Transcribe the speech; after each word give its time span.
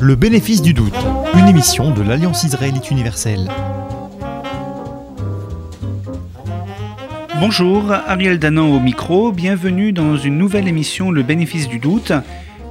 Le 0.00 0.14
bénéfice 0.14 0.62
du 0.62 0.72
doute, 0.72 0.94
une 1.34 1.48
émission 1.48 1.92
de 1.92 2.02
l'Alliance 2.02 2.44
israélite 2.44 2.90
universelle. 2.90 3.48
Bonjour, 7.40 7.90
Ariel 7.90 8.38
Danan 8.38 8.72
au 8.72 8.80
micro, 8.80 9.32
bienvenue 9.32 9.92
dans 9.92 10.16
une 10.16 10.38
nouvelle 10.38 10.68
émission 10.68 11.10
Le 11.10 11.22
bénéfice 11.22 11.68
du 11.68 11.78
doute. 11.78 12.12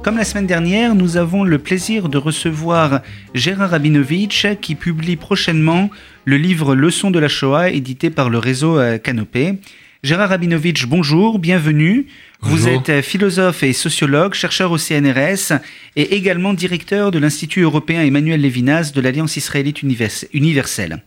Comme 0.02 0.16
la 0.16 0.24
semaine 0.24 0.46
dernière, 0.46 0.94
nous 0.94 1.16
avons 1.16 1.44
le 1.44 1.58
plaisir 1.58 2.08
de 2.08 2.16
recevoir 2.16 3.00
Gérard 3.34 3.70
Rabinovitch 3.70 4.46
qui 4.60 4.74
publie 4.74 5.16
prochainement 5.16 5.90
le 6.24 6.36
livre 6.36 6.74
Leçons 6.74 7.10
de 7.10 7.18
la 7.18 7.28
Shoah 7.28 7.70
édité 7.70 8.10
par 8.10 8.30
le 8.30 8.38
réseau 8.38 8.78
euh, 8.78 8.98
Canopé. 8.98 9.58
Gérard 10.06 10.28
Rabinovitch, 10.28 10.86
bonjour, 10.86 11.40
bienvenue. 11.40 12.06
Vous 12.40 12.68
êtes 12.68 12.90
euh, 12.90 13.02
philosophe 13.02 13.64
et 13.64 13.72
sociologue, 13.72 14.34
chercheur 14.34 14.70
au 14.70 14.78
CNRS 14.78 15.58
et 15.96 16.14
également 16.14 16.54
directeur 16.54 17.10
de 17.10 17.18
l'Institut 17.18 17.62
européen 17.62 18.04
Emmanuel 18.04 18.40
Lévinas 18.40 18.92
de 18.94 19.00
l'Alliance 19.00 19.36
israélite 19.36 19.82
universelle. 19.82 21.02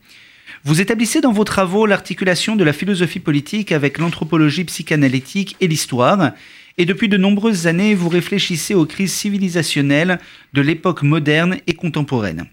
Vous 0.66 0.82
établissez 0.82 1.22
dans 1.22 1.32
vos 1.32 1.46
travaux 1.46 1.86
l'articulation 1.86 2.58
de 2.58 2.66
la 2.66 2.74
philosophie 2.74 3.22
politique 3.22 3.72
avec 3.72 4.00
l'anthropologie 4.00 4.66
psychanalytique 4.66 5.56
et 5.62 5.70
l'histoire, 5.70 6.34
et 6.78 6.84
depuis 6.84 7.08
de 7.08 7.16
nombreuses 7.16 7.68
années, 7.68 7.96
vous 7.96 8.10
réfléchissez 8.10 8.74
aux 8.74 8.86
crises 8.86 9.14
civilisationnelles 9.14 10.20
de 10.52 10.62
l'époque 10.62 11.04
moderne 11.04 11.56
et 11.68 11.74
contemporaine. 11.74 12.50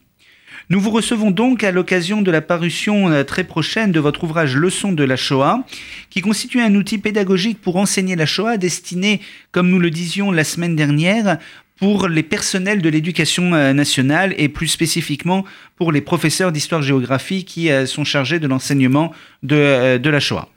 Nous 0.69 0.81
vous 0.81 0.91
recevons 0.91 1.31
donc 1.31 1.63
à 1.63 1.71
l'occasion 1.71 2.23
de 2.23 2.31
la 2.33 2.41
parution 2.41 3.09
euh, 3.09 3.23
très 3.23 3.45
prochaine 3.45 3.93
de 3.93 4.01
votre 4.01 4.25
ouvrage 4.25 4.57
Leçon 4.57 4.91
de 4.91 5.05
la 5.05 5.15
Shoah, 5.15 5.65
qui 6.11 6.23
constitue 6.23 6.61
un 6.61 6.75
outil 6.75 6.99
pédagogique 6.99 7.61
pour 7.61 7.77
enseigner 7.77 8.17
la 8.17 8.27
Shoah 8.27 8.57
destiné, 8.57 9.21
comme 9.53 9.71
nous 9.71 9.79
le 9.79 9.91
disions 9.91 10.33
la 10.33 10.43
semaine 10.43 10.75
dernière, 10.75 11.39
pour 11.77 12.09
les 12.09 12.25
personnels 12.25 12.83
de 12.83 12.89
l'éducation 12.89 13.55
euh, 13.55 13.73
nationale 13.73 14.35
et 14.39 14.49
plus 14.49 14.67
spécifiquement 14.67 15.45
pour 15.77 15.93
les 15.93 16.01
professeurs 16.01 16.51
d'histoire-géographie 16.51 17.45
qui 17.45 17.71
euh, 17.71 17.87
sont 17.87 18.05
chargés 18.05 18.41
de 18.41 18.49
l'enseignement 18.49 19.13
de, 19.45 19.99
de 19.99 20.11
la 20.11 20.19
Shoah. 20.19 20.49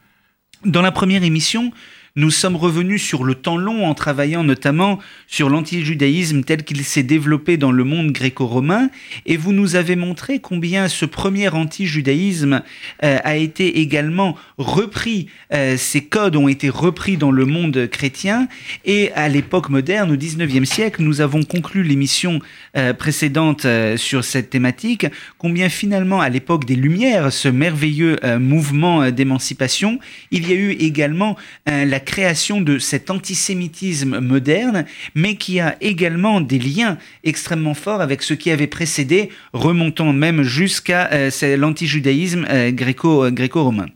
Dans 0.66 0.82
la 0.82 0.92
première 0.92 1.24
émission, 1.24 1.72
nous 2.16 2.32
sommes 2.32 2.56
revenus 2.56 3.04
sur 3.04 3.24
le 3.24 3.36
temps 3.36 3.58
long 3.58 3.86
en 3.86 3.94
travaillant 3.94 4.44
notamment 4.44 5.00
sur 5.28 5.50
l'antijudaïsme 5.50 6.44
tel 6.44 6.64
qu'il 6.64 6.84
s'est 6.84 7.04
développé 7.04 7.58
dans 7.58 7.72
le 7.72 7.84
monde 7.84 8.12
gréco-romain. 8.12 8.90
Et 9.26 9.38
vous 9.38 9.54
nous 9.54 9.76
avez 9.76 9.96
montré 9.96 10.40
combien 10.40 10.88
ce 10.88 11.06
premier 11.06 11.50
antijudaïsme 11.50 12.62
euh, 13.04 13.18
a 13.24 13.36
été 13.36 13.80
également 13.80 14.36
repris, 14.58 15.28
euh, 15.54 15.78
ces 15.78 16.02
codes 16.02 16.36
ont 16.36 16.48
été 16.48 16.70
repris 16.70 17.18
dans 17.18 17.32
le 17.32 17.46
monde 17.46 17.88
chrétien. 17.88 18.48
Et 18.86 19.12
à 19.14 19.30
l'époque 19.30 19.70
moderne, 19.70 20.12
au 20.12 20.16
19e 20.16 20.66
siècle, 20.66 21.04
nous 21.04 21.22
avons 21.22 21.44
conclu 21.44 21.84
l'émission 21.84 22.40
euh, 22.76 22.94
précédente 22.94 23.66
sur 23.98 24.24
cette 24.24 24.50
thématique, 24.50 25.06
combien 25.38 25.70
finalement 25.70 26.22
à 26.22 26.30
l'époque 26.30 26.66
des 26.66 26.76
Lumières, 26.76 27.32
ce 27.32 27.48
merveilleux 27.48 28.18
mouvement 28.40 29.12
d'émancipation, 29.12 30.00
il 30.32 30.50
y 30.50 30.54
a 30.54 30.56
eu 30.56 30.72
également 30.72 31.36
la 31.66 31.99
création 32.00 32.62
de 32.62 32.80
cet 32.80 33.10
antisémitisme 33.10 34.20
moderne, 34.20 34.86
mais 35.16 35.36
qui 35.36 35.60
a 35.60 35.76
également 35.82 36.42
des 36.42 36.60
liens 36.60 36.98
extrêmement 37.24 37.74
forts 37.74 38.02
avec 38.02 38.24
ce 38.24 38.34
qui 38.34 38.52
avait 38.52 38.68
précédé, 38.68 39.30
remontant 39.54 40.14
même 40.14 40.44
jusqu'à 40.44 41.10
euh, 41.12 41.58
l'antijudaïsme 41.58 42.46
euh, 42.50 42.72
euh, 42.72 43.32
gréco-romain. 43.32 43.88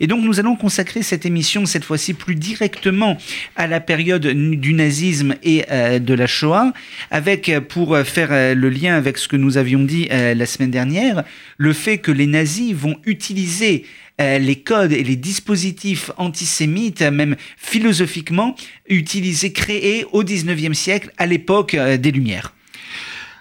Et 0.00 0.06
donc 0.06 0.24
nous 0.24 0.40
allons 0.40 0.56
consacrer 0.56 1.02
cette 1.02 1.26
émission 1.26 1.66
cette 1.66 1.84
fois-ci 1.84 2.14
plus 2.14 2.34
directement 2.34 3.16
à 3.56 3.66
la 3.66 3.80
période 3.80 4.26
du 4.26 4.74
nazisme 4.74 5.34
et 5.42 5.64
de 6.00 6.14
la 6.14 6.26
Shoah, 6.26 6.72
avec, 7.10 7.50
pour 7.68 7.96
faire 7.98 8.54
le 8.54 8.68
lien 8.68 8.94
avec 8.96 9.18
ce 9.18 9.28
que 9.28 9.36
nous 9.36 9.56
avions 9.56 9.82
dit 9.82 10.08
la 10.10 10.46
semaine 10.46 10.70
dernière, 10.70 11.24
le 11.56 11.72
fait 11.72 11.98
que 11.98 12.10
les 12.10 12.26
nazis 12.26 12.74
vont 12.74 12.96
utiliser 13.04 13.84
euh, 14.22 14.38
les 14.38 14.56
codes 14.56 14.92
et 14.92 15.02
les 15.02 15.16
dispositifs 15.16 16.10
antisémites, 16.16 17.02
même 17.02 17.36
philosophiquement, 17.56 18.54
utilisés, 18.88 19.52
créés 19.52 20.06
au 20.12 20.22
XIXe 20.22 20.78
siècle, 20.78 21.10
à 21.18 21.26
l'époque 21.26 21.74
euh, 21.74 21.96
des 21.96 22.12
Lumières 22.12 22.54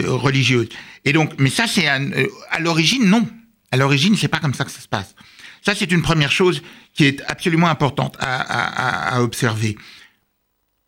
religieuse. 0.07 0.69
Et 1.03 1.13
donc, 1.13 1.33
mais 1.39 1.49
ça, 1.49 1.65
c'est 1.67 1.87
à 1.87 2.59
l'origine, 2.59 3.05
non. 3.05 3.27
À 3.71 3.77
l'origine, 3.77 4.15
c'est 4.15 4.27
pas 4.27 4.39
comme 4.39 4.53
ça 4.53 4.63
que 4.65 4.71
ça 4.71 4.81
se 4.81 4.87
passe. 4.87 5.15
Ça, 5.65 5.73
c'est 5.75 5.91
une 5.91 6.03
première 6.03 6.31
chose 6.31 6.61
qui 6.93 7.05
est 7.05 7.23
absolument 7.27 7.67
importante 7.67 8.15
à, 8.19 8.41
à, 8.41 9.15
à 9.15 9.21
observer. 9.21 9.75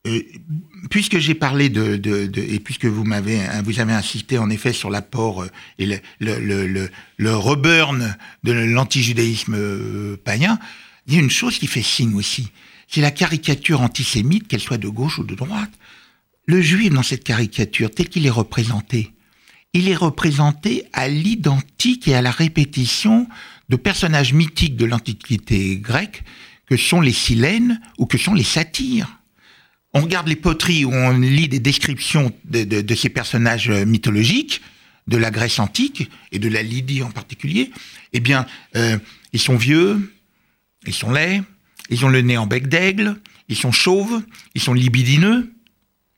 Euh, 0.05 0.21
puisque 0.89 1.17
j'ai 1.17 1.33
parlé 1.33 1.69
de, 1.69 1.95
de, 1.95 2.29
et 2.37 2.59
puisque 2.59 2.85
vous 2.85 3.03
m'avez 3.03 3.39
vous 3.63 3.79
avez 3.79 3.93
insisté 3.93 4.37
en 4.37 4.49
effet 4.49 4.71
sur 4.71 4.89
l'apport 4.89 5.43
euh, 5.43 5.47
et 5.79 5.85
le, 5.87 5.99
le, 6.19 6.67
le, 6.67 6.89
le, 7.17 7.35
reburn 7.35 8.15
de 8.43 8.51
l'antijudaïsme 8.51 9.55
euh, 9.55 10.17
païen, 10.23 10.59
il 11.07 11.15
y 11.15 11.17
a 11.17 11.21
une 11.21 11.31
chose 11.31 11.57
qui 11.57 11.67
fait 11.67 11.81
signe 11.81 12.13
aussi, 12.13 12.51
c'est 12.87 13.01
la 13.01 13.11
caricature 13.11 13.81
antisémite, 13.81 14.47
qu'elle 14.47 14.59
soit 14.59 14.77
de 14.77 14.89
gauche 14.89 15.17
ou 15.17 15.23
de 15.23 15.33
droite. 15.33 15.71
Le 16.45 16.61
juif 16.61 16.93
dans 16.93 17.03
cette 17.03 17.23
caricature, 17.23 17.89
tel 17.89 18.07
qu'il 18.07 18.27
est 18.27 18.31
représenté, 18.31 19.11
il 19.73 19.89
est 19.89 19.95
représenté 19.95 20.85
à 20.93 21.07
l'identique 21.07 22.07
et 22.07 22.13
à 22.13 22.21
la 22.21 22.31
répétition 22.31 23.27
de 23.69 23.75
personnages 23.75 24.33
mythiques 24.33 24.75
de 24.75 24.85
l'Antiquité 24.85 25.77
grecque, 25.77 26.23
que 26.67 26.77
sont 26.77 27.01
les 27.01 27.11
Silènes 27.11 27.81
ou 27.97 28.05
que 28.05 28.19
sont 28.19 28.33
les 28.35 28.43
satyres 28.43 29.14
on 29.95 30.01
regarde 30.01 30.27
les 30.27 30.35
poteries 30.35 30.83
où 30.83 30.93
on 30.93 31.17
lit 31.17 31.47
des 31.47 31.59
descriptions 31.59 32.33
de, 32.43 32.95
ces 32.95 33.09
personnages 33.09 33.69
euh, 33.69 33.85
mythologiques, 33.85 34.61
de 35.07 35.15
la 35.15 35.31
Grèce 35.31 35.57
antique 35.57 36.11
et 36.33 36.39
de 36.39 36.49
la 36.49 36.63
Lydie 36.63 37.01
en 37.01 37.11
particulier, 37.11 37.71
eh 38.11 38.19
bien, 38.19 38.45
euh, 38.75 38.97
ils 39.31 39.39
sont 39.39 39.55
vieux, 39.55 40.13
ils 40.85 40.93
sont 40.93 41.11
laids, 41.11 41.41
ils 41.89 42.05
ont 42.05 42.09
le 42.09 42.21
nez 42.21 42.37
en 42.37 42.45
bec 42.45 42.67
d'aigle, 42.67 43.15
ils 43.47 43.55
sont 43.55 43.71
chauves, 43.71 44.21
ils 44.53 44.61
sont 44.61 44.73
libidineux. 44.73 45.53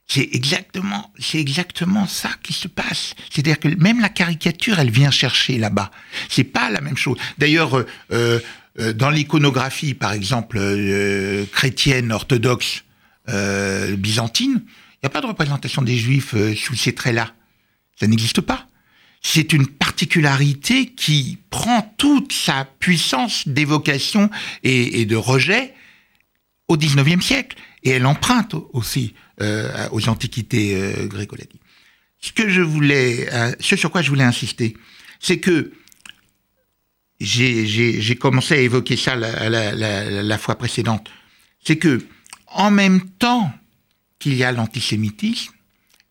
C'est 0.08 0.28
exactement, 0.32 1.12
c'est 1.20 1.40
exactement 1.40 2.08
ça 2.08 2.30
qui 2.42 2.54
se 2.54 2.68
passe. 2.68 3.14
C'est-à-dire 3.30 3.60
que 3.60 3.68
même 3.68 4.00
la 4.00 4.10
caricature, 4.10 4.80
elle 4.80 4.90
vient 4.90 5.12
chercher 5.12 5.60
là-bas. 5.60 5.92
C'est 6.30 6.46
pas 6.46 6.72
la 6.72 6.82
même 6.82 6.98
chose. 6.98 7.18
D'ailleurs, 7.38 7.86
euh, 8.12 8.40
dans 8.96 9.10
l'iconographie, 9.10 9.94
par 9.94 10.14
exemple, 10.14 10.60
chrétienne, 11.52 12.14
orthodoxe, 12.14 12.84
byzantine, 13.28 14.64
il 14.66 15.00
n'y 15.04 15.08
a 15.08 15.10
pas 15.10 15.22
de 15.22 15.28
représentation 15.28 15.82
des 15.82 15.98
juifs 15.98 16.34
sous 16.56 16.76
ces 16.76 16.94
traits-là. 16.94 17.34
Ça 18.00 18.08
n'existe 18.08 18.42
pas. 18.42 18.68
C'est 19.22 19.52
une 19.54 19.68
particularité 19.68 20.88
qui 20.88 21.40
prend 21.50 21.82
toute 21.98 22.32
sa 22.32 22.66
puissance 22.80 23.48
d'évocation 23.48 24.30
et, 24.64 25.06
de 25.06 25.16
rejet 25.16 25.74
au 26.68 26.78
XIXe 26.78 27.26
siècle. 27.26 27.58
Et 27.84 27.92
elle 27.92 28.06
emprunte 28.06 28.56
aussi 28.74 29.14
euh, 29.42 29.88
aux 29.92 30.08
antiquités 30.10 30.76
euh, 30.76 31.08
gréco-latines. 31.08 31.60
Ce 32.20 32.32
que 32.32 32.50
je 32.50 32.62
voulais, 32.62 33.28
euh, 33.34 33.52
ce 33.60 33.76
sur 33.76 33.92
quoi 33.92 34.02
je 34.02 34.10
voulais 34.10 34.24
insister, 34.24 34.76
c'est 35.20 35.40
que 35.40 35.74
j'ai 37.20 38.16
commencé 38.20 38.54
à 38.54 38.58
évoquer 38.58 38.96
ça 38.96 39.16
la, 39.16 39.50
la, 39.50 40.24
la 40.24 40.38
fois 40.38 40.58
précédente. 40.58 41.10
C'est 41.64 41.78
que 41.78 42.06
en 42.48 42.72
même 42.72 43.02
temps 43.02 43.52
qu'il 44.20 44.36
y 44.36 44.44
a 44.44 44.52
l'antisémitisme, 44.52 45.54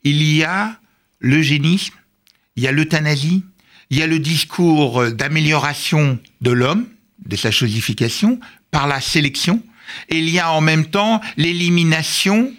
il 0.04 0.22
y 0.22 0.44
a 0.44 0.78
l'eugénisme, 1.20 1.94
il 2.56 2.62
y 2.62 2.68
a 2.68 2.72
l'euthanasie, 2.72 3.44
il 3.90 3.98
y 3.98 4.02
a 4.02 4.06
le 4.06 4.18
discours 4.18 5.10
d'amélioration 5.10 6.18
de 6.40 6.50
l'homme, 6.50 6.86
de 7.24 7.36
sa 7.36 7.50
chosification, 7.50 8.40
par 8.70 8.86
la 8.86 9.00
sélection, 9.00 9.62
et 10.08 10.18
il 10.18 10.30
y 10.30 10.38
a 10.38 10.52
en 10.52 10.60
même 10.60 10.86
temps 10.86 11.20
l'élimination 11.36 12.52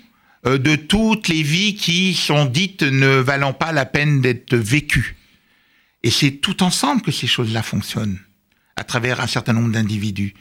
euh, 0.46 0.58
de 0.58 0.76
toutes 0.76 1.28
les 1.28 1.44
vies 1.44 1.76
qui 1.76 2.14
sont 2.14 2.46
dites 2.46 2.84
ne 2.84 3.18
valant 3.18 3.54
pas 3.54 3.72
la 3.72 3.86
peine 3.86 4.22
d'être 4.22 4.56
vécues. 4.56 5.16
Et 6.04 6.12
c'est 6.12 6.32
tout 6.32 6.64
ensemble 6.64 7.02
que 7.02 7.12
ces 7.12 7.28
choses-là 7.28 7.64
fonctionnent, 7.64 8.20
à 8.76 8.84
travers 8.84 9.20
un 9.20 9.28
certain 9.28 9.54
nombre 9.54 9.72
d'individus. 9.72 10.34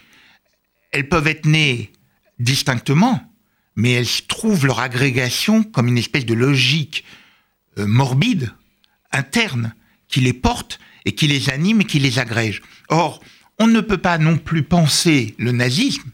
Elles 0.93 1.09
peuvent 1.09 1.27
être 1.27 1.47
nées 1.47 1.93
distinctement, 2.39 3.33
mais 3.75 3.93
elles 3.93 4.27
trouvent 4.29 4.67
leur 4.67 4.81
agrégation 4.81 5.63
comme 5.63 5.89
une 5.89 5.99
espèce 5.99 6.27
de 6.27 6.35
logique 6.35 7.05
euh, 7.79 7.87
morbide, 7.87 8.53
interne, 9.13 9.75
qui 10.09 10.21
les 10.21 10.33
porte 10.33 10.79
et 11.05 11.15
qui 11.15 11.27
les 11.27 11.51
anime 11.51 11.83
et 11.83 11.85
qui 11.85 11.99
les 11.99 12.19
agrège. 12.19 12.63
Or, 12.89 13.21
on 13.59 13.67
ne 13.67 13.81
peut 13.81 13.99
pas 13.99 14.19
non 14.19 14.39
plus 14.39 14.63
penser 14.63 15.35
le 15.39 15.53
nazisme 15.53 16.11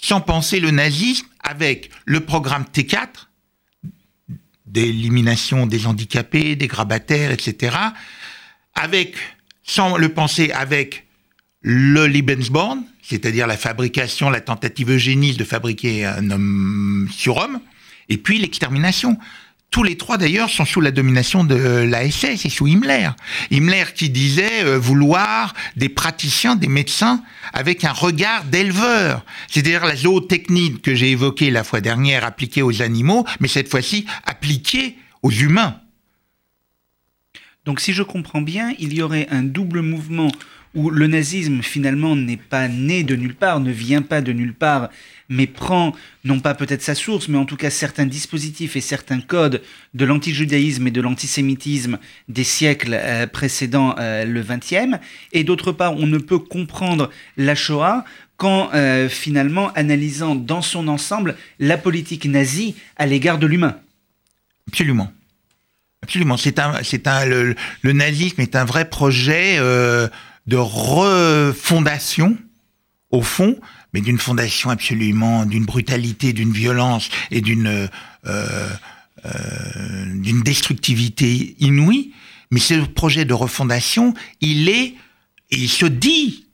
sans 0.00 0.20
penser 0.20 0.60
le 0.60 0.70
nazisme 0.70 1.26
avec 1.40 1.90
le 2.06 2.20
programme 2.20 2.64
T4 2.64 3.28
d'élimination 4.66 5.66
des 5.66 5.86
handicapés, 5.86 6.56
des 6.56 6.68
grabataires, 6.68 7.32
etc., 7.32 7.76
avec, 8.74 9.16
sans 9.62 9.96
le 9.96 10.08
penser 10.10 10.52
avec 10.52 11.06
le 11.60 12.06
Lebensborn, 12.06 12.84
c'est-à-dire 13.10 13.48
la 13.48 13.56
fabrication, 13.56 14.30
la 14.30 14.40
tentative 14.40 14.92
eugéniste 14.92 15.38
de 15.40 15.44
fabriquer 15.44 16.06
un 16.06 16.30
homme 16.30 17.08
sur 17.10 17.38
homme, 17.38 17.60
et 18.08 18.16
puis 18.16 18.38
l'extermination. 18.38 19.18
Tous 19.72 19.82
les 19.82 19.96
trois 19.96 20.16
d'ailleurs 20.16 20.48
sont 20.48 20.64
sous 20.64 20.80
la 20.80 20.90
domination 20.92 21.44
de 21.44 21.54
la 21.54 22.08
SS 22.08 22.44
et 22.44 22.48
sous 22.48 22.66
Himmler. 22.66 23.10
Himmler 23.52 23.84
qui 23.94 24.10
disait 24.10 24.64
euh, 24.64 24.78
vouloir 24.78 25.54
des 25.76 25.88
praticiens, 25.88 26.56
des 26.56 26.66
médecins 26.66 27.22
avec 27.52 27.84
un 27.84 27.92
regard 27.92 28.44
d'éleveur. 28.44 29.24
C'est-à-dire 29.48 29.86
la 29.86 29.94
zootechnie 29.94 30.80
que 30.80 30.94
j'ai 30.94 31.10
évoquée 31.10 31.50
la 31.50 31.62
fois 31.62 31.80
dernière 31.80 32.24
appliquée 32.24 32.62
aux 32.62 32.82
animaux, 32.82 33.24
mais 33.38 33.46
cette 33.46 33.68
fois-ci 33.68 34.06
appliquée 34.24 34.96
aux 35.22 35.30
humains. 35.30 35.80
Donc 37.64 37.80
si 37.80 37.92
je 37.92 38.02
comprends 38.02 38.42
bien, 38.42 38.74
il 38.78 38.94
y 38.94 39.02
aurait 39.02 39.28
un 39.30 39.42
double 39.42 39.82
mouvement 39.82 40.32
où 40.74 40.90
le 40.90 41.06
nazisme 41.06 41.62
finalement 41.62 42.14
n'est 42.14 42.36
pas 42.36 42.68
né 42.68 43.02
de 43.02 43.16
nulle 43.16 43.34
part, 43.34 43.60
ne 43.60 43.72
vient 43.72 44.02
pas 44.02 44.20
de 44.20 44.32
nulle 44.32 44.54
part, 44.54 44.88
mais 45.28 45.46
prend 45.46 45.94
non 46.24 46.40
pas 46.40 46.54
peut-être 46.54 46.82
sa 46.82 46.94
source, 46.94 47.28
mais 47.28 47.38
en 47.38 47.44
tout 47.44 47.56
cas 47.56 47.70
certains 47.70 48.06
dispositifs 48.06 48.76
et 48.76 48.80
certains 48.80 49.20
codes 49.20 49.62
de 49.94 50.04
l'antijudaïsme 50.04 50.86
et 50.86 50.90
de 50.90 51.00
l'antisémitisme 51.00 51.98
des 52.28 52.44
siècles 52.44 52.94
euh, 52.94 53.26
précédents 53.26 53.94
euh, 53.98 54.24
le 54.24 54.42
XXe, 54.42 54.98
et 55.32 55.44
d'autre 55.44 55.72
part 55.72 55.96
on 55.96 56.06
ne 56.06 56.18
peut 56.18 56.38
comprendre 56.38 57.10
la 57.36 57.54
Shoah 57.54 58.04
qu'en 58.36 58.70
euh, 58.74 59.08
finalement 59.08 59.72
analysant 59.74 60.34
dans 60.34 60.62
son 60.62 60.88
ensemble 60.88 61.36
la 61.58 61.78
politique 61.78 62.26
nazie 62.26 62.74
à 62.96 63.06
l'égard 63.06 63.38
de 63.38 63.46
l'humain. 63.46 63.76
Absolument. 64.68 65.12
Absolument. 66.02 66.38
C'est 66.38 66.58
un, 66.58 66.82
c'est 66.82 67.06
un, 67.06 67.26
le, 67.26 67.54
nazisme 67.84 68.40
est 68.40 68.56
un 68.56 68.64
vrai 68.64 68.88
projet 68.88 69.58
de 70.46 70.56
refondation, 70.56 72.36
au 73.10 73.22
fond, 73.22 73.58
mais 73.92 74.00
d'une 74.00 74.18
fondation 74.18 74.70
absolument, 74.70 75.46
d'une 75.46 75.64
brutalité, 75.64 76.32
d'une 76.32 76.52
violence 76.52 77.08
et 77.30 77.40
d'une 77.40 77.88
euh, 78.26 78.68
euh, 79.26 80.04
d'une 80.14 80.42
destructivité 80.42 81.54
inouïe. 81.58 82.12
Mais 82.50 82.60
ce 82.60 82.74
projet 82.74 83.26
de 83.26 83.34
refondation, 83.34 84.14
il 84.40 84.68
est, 84.70 84.94
il 85.50 85.68
se 85.68 85.84
dit 85.84 86.46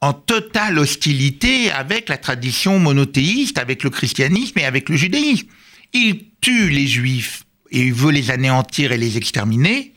en 0.00 0.14
totale 0.14 0.78
hostilité 0.78 1.70
avec 1.70 2.08
la 2.08 2.16
tradition 2.16 2.78
monothéiste, 2.78 3.58
avec 3.58 3.82
le 3.82 3.90
christianisme 3.90 4.58
et 4.58 4.64
avec 4.64 4.88
le 4.88 4.96
judaïsme. 4.96 5.46
Il 5.92 6.24
tue 6.40 6.70
les 6.70 6.86
juifs 6.86 7.44
et 7.70 7.82
il 7.82 7.92
veut 7.92 8.12
les 8.12 8.30
anéantir 8.30 8.92
et 8.92 8.98
les 8.98 9.18
exterminer. 9.18 9.92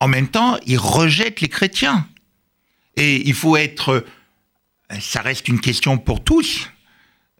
En 0.00 0.08
même 0.08 0.28
temps, 0.28 0.58
il 0.66 0.78
rejette 0.78 1.40
les 1.40 1.48
chrétiens. 1.48 2.06
Et 2.96 3.28
il 3.28 3.34
faut 3.34 3.56
être 3.56 4.04
ça 5.00 5.22
reste 5.22 5.48
une 5.48 5.60
question 5.60 5.98
pour 5.98 6.22
tous. 6.22 6.70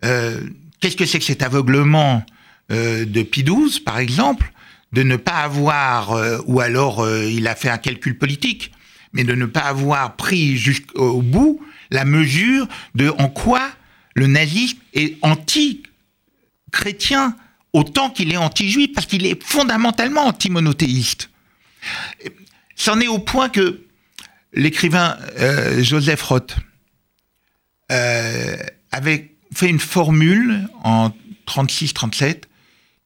Euh, 0.05 0.41
qu'est-ce 0.81 0.97
que 0.97 1.07
c'est 1.07 1.19
que 1.19 1.25
cet 1.25 1.43
aveuglement 1.43 2.25
euh, 2.73 3.05
de 3.05 3.23
Pie 3.23 3.45
par 3.85 3.99
exemple, 3.99 4.53
de 4.93 5.03
ne 5.03 5.17
pas 5.17 5.43
avoir, 5.43 6.13
euh, 6.13 6.39
ou 6.47 6.61
alors 6.61 7.07
il 7.09 7.49
a 7.49 7.55
fait 7.55 7.71
un 7.71 7.79
calcul 7.79 8.19
politique, 8.19 8.73
mais 9.13 9.25
de 9.25 9.35
ne 9.35 9.47
pas 9.47 9.61
avoir 9.61 10.17
pris 10.17 10.57
jusqu'au 10.57 11.23
bout 11.23 11.65
la 11.91 12.05
mesure 12.05 12.67
de 12.95 13.09
en 13.19 13.29
quoi 13.29 13.71
le 14.15 14.27
nazisme 14.27 14.79
est 14.95 15.19
anti-chrétien 15.23 17.37
autant 17.73 18.11
qu'il 18.11 18.33
est 18.33 18.39
anti-juif, 18.39 18.91
parce 18.95 19.07
qu'il 19.07 19.27
est 19.27 19.43
fondamentalement 19.43 20.27
anti-monothéiste. 20.27 21.31
C'en 22.77 23.01
est 23.01 23.09
au 23.09 23.19
point 23.19 23.49
que 23.49 23.83
l'écrivain 24.53 25.19
Joseph 25.79 26.23
Roth, 26.23 26.57
euh, 27.93 28.57
avait 28.91 29.33
fait 29.55 29.69
une 29.69 29.79
formule 29.79 30.69
en 30.83 31.13
36-37 31.47 32.43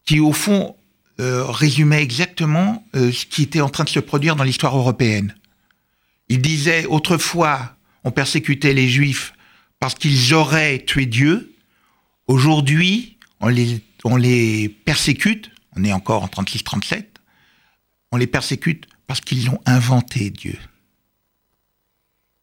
qui, 0.06 0.20
au 0.20 0.32
fond, 0.32 0.74
euh, 1.20 1.44
résumait 1.44 2.02
exactement 2.02 2.86
euh, 2.96 3.12
ce 3.12 3.26
qui 3.26 3.42
était 3.42 3.60
en 3.60 3.68
train 3.68 3.84
de 3.84 3.90
se 3.90 4.00
produire 4.00 4.36
dans 4.36 4.44
l'histoire 4.44 4.76
européenne. 4.76 5.34
Il 6.30 6.40
disait, 6.40 6.86
autrefois, 6.86 7.76
on 8.04 8.10
persécutait 8.10 8.72
les 8.72 8.88
juifs 8.88 9.34
parce 9.80 9.94
qu'ils 9.94 10.32
auraient 10.32 10.82
tué 10.86 11.04
Dieu. 11.04 11.54
Aujourd'hui, 12.26 13.18
on 13.40 13.48
les, 13.48 13.82
on 14.04 14.16
les 14.16 14.70
persécute, 14.70 15.50
on 15.76 15.84
est 15.84 15.92
encore 15.92 16.22
en 16.22 16.28
36-37, 16.28 17.04
on 18.12 18.16
les 18.16 18.26
persécute 18.26 18.86
parce 19.10 19.20
qu'ils 19.22 19.50
ont 19.50 19.58
inventé 19.66 20.30
Dieu. 20.30 20.54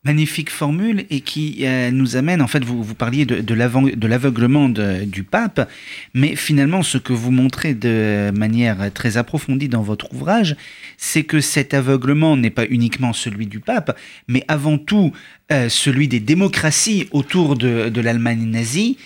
Magnifique 0.03 0.49
formule 0.49 1.05
et 1.09 1.21
qui 1.21 1.59
euh, 1.61 1.91
nous 1.91 2.17
amène, 2.17 2.41
en 2.41 2.47
fait, 2.47 2.61
vous, 2.61 2.93
parliez 2.93 3.25
de, 3.25 3.53
l'aveuglement 3.53 4.67
du 4.67 5.23
pape, 5.23 5.71
mais 6.13 6.35
finalement, 6.35 6.83
ce 6.83 6.97
que 6.97 7.13
vous 7.13 7.31
montrez 7.31 7.73
de 7.73 8.33
manière 8.35 8.91
très 8.91 9.15
approfondie 9.15 9.69
dans 9.69 9.81
votre 9.81 10.13
ouvrage, 10.13 10.57
c'est 10.97 11.23
que 11.23 11.39
cet 11.39 11.73
aveuglement 11.73 12.35
n'est 12.35 12.49
pas 12.49 12.65
uniquement 12.65 13.13
celui 13.13 13.45
du 13.47 13.61
pape, 13.61 13.97
mais 14.27 14.43
avant 14.49 14.77
tout 14.77 15.13
euh, 15.53 15.69
celui 15.69 16.09
des 16.09 16.19
démocraties 16.19 17.07
autour 17.11 17.55
de 17.55 18.01
l'Allemagne 18.01 18.43
nazie, 18.43 18.97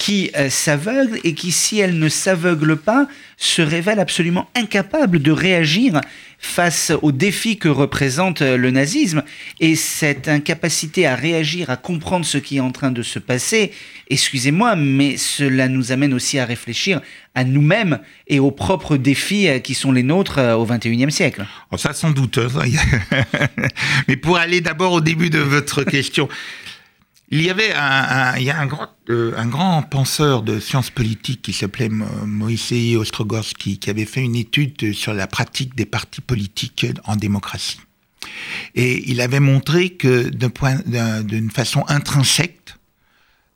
qui 0.00 0.30
euh, 0.34 0.48
s'aveugle 0.48 1.20
et 1.24 1.34
qui, 1.34 1.52
si 1.52 1.78
elle 1.78 1.98
ne 1.98 2.08
s'aveugle 2.08 2.76
pas, 2.76 3.06
se 3.36 3.60
révèle 3.60 4.00
absolument 4.00 4.48
incapable 4.56 5.20
de 5.20 5.30
réagir 5.30 6.00
face 6.38 6.90
aux 7.02 7.12
défis 7.12 7.58
que 7.58 7.68
représente 7.68 8.40
euh, 8.40 8.56
le 8.56 8.70
nazisme. 8.70 9.22
Et 9.60 9.76
cette 9.76 10.26
incapacité 10.26 11.06
à 11.06 11.16
réagir, 11.16 11.68
à 11.68 11.76
comprendre 11.76 12.24
ce 12.24 12.38
qui 12.38 12.56
est 12.56 12.60
en 12.60 12.72
train 12.72 12.92
de 12.92 13.02
se 13.02 13.18
passer, 13.18 13.72
excusez-moi, 14.08 14.74
mais 14.74 15.18
cela 15.18 15.68
nous 15.68 15.92
amène 15.92 16.14
aussi 16.14 16.38
à 16.38 16.46
réfléchir 16.46 17.02
à 17.34 17.44
nous-mêmes 17.44 17.98
et 18.26 18.40
aux 18.40 18.52
propres 18.52 18.96
défis 18.96 19.48
euh, 19.48 19.58
qui 19.58 19.74
sont 19.74 19.92
les 19.92 20.02
nôtres 20.02 20.40
au 20.56 20.64
XXIe 20.64 21.12
siècle. 21.12 21.44
Oh, 21.72 21.76
ça 21.76 21.92
sans 21.92 22.10
doute. 22.10 22.38
Hein, 22.38 22.48
mais 24.08 24.16
pour 24.16 24.38
aller 24.38 24.62
d'abord 24.62 24.94
au 24.94 25.02
début 25.02 25.28
de 25.28 25.40
votre 25.40 25.84
question, 25.84 26.26
il 27.30 27.42
y 27.42 27.50
avait 27.50 27.72
un, 27.72 28.36
il 28.36 28.42
y 28.42 28.50
a 28.50 28.58
un 28.58 28.66
grand, 28.66 28.88
euh, 29.08 29.32
un 29.36 29.46
grand 29.46 29.82
penseur 29.82 30.42
de 30.42 30.58
sciences 30.58 30.90
politiques 30.90 31.42
qui 31.42 31.52
s'appelait 31.52 31.88
Moïse 31.88 32.96
Ostrogorski, 32.96 33.78
qui 33.78 33.88
avait 33.88 34.04
fait 34.04 34.20
une 34.20 34.34
étude 34.34 34.92
sur 34.92 35.14
la 35.14 35.28
pratique 35.28 35.76
des 35.76 35.86
partis 35.86 36.20
politiques 36.20 36.86
en 37.04 37.14
démocratie. 37.14 37.80
Et 38.74 39.08
il 39.10 39.20
avait 39.20 39.40
montré 39.40 39.90
que 39.90 40.28
d'une 41.22 41.50
façon 41.50 41.84
intrinsèque, 41.86 42.74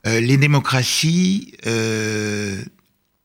euh, 0.06 0.20
les 0.20 0.36
démocraties 0.36 1.54
euh, 1.66 2.62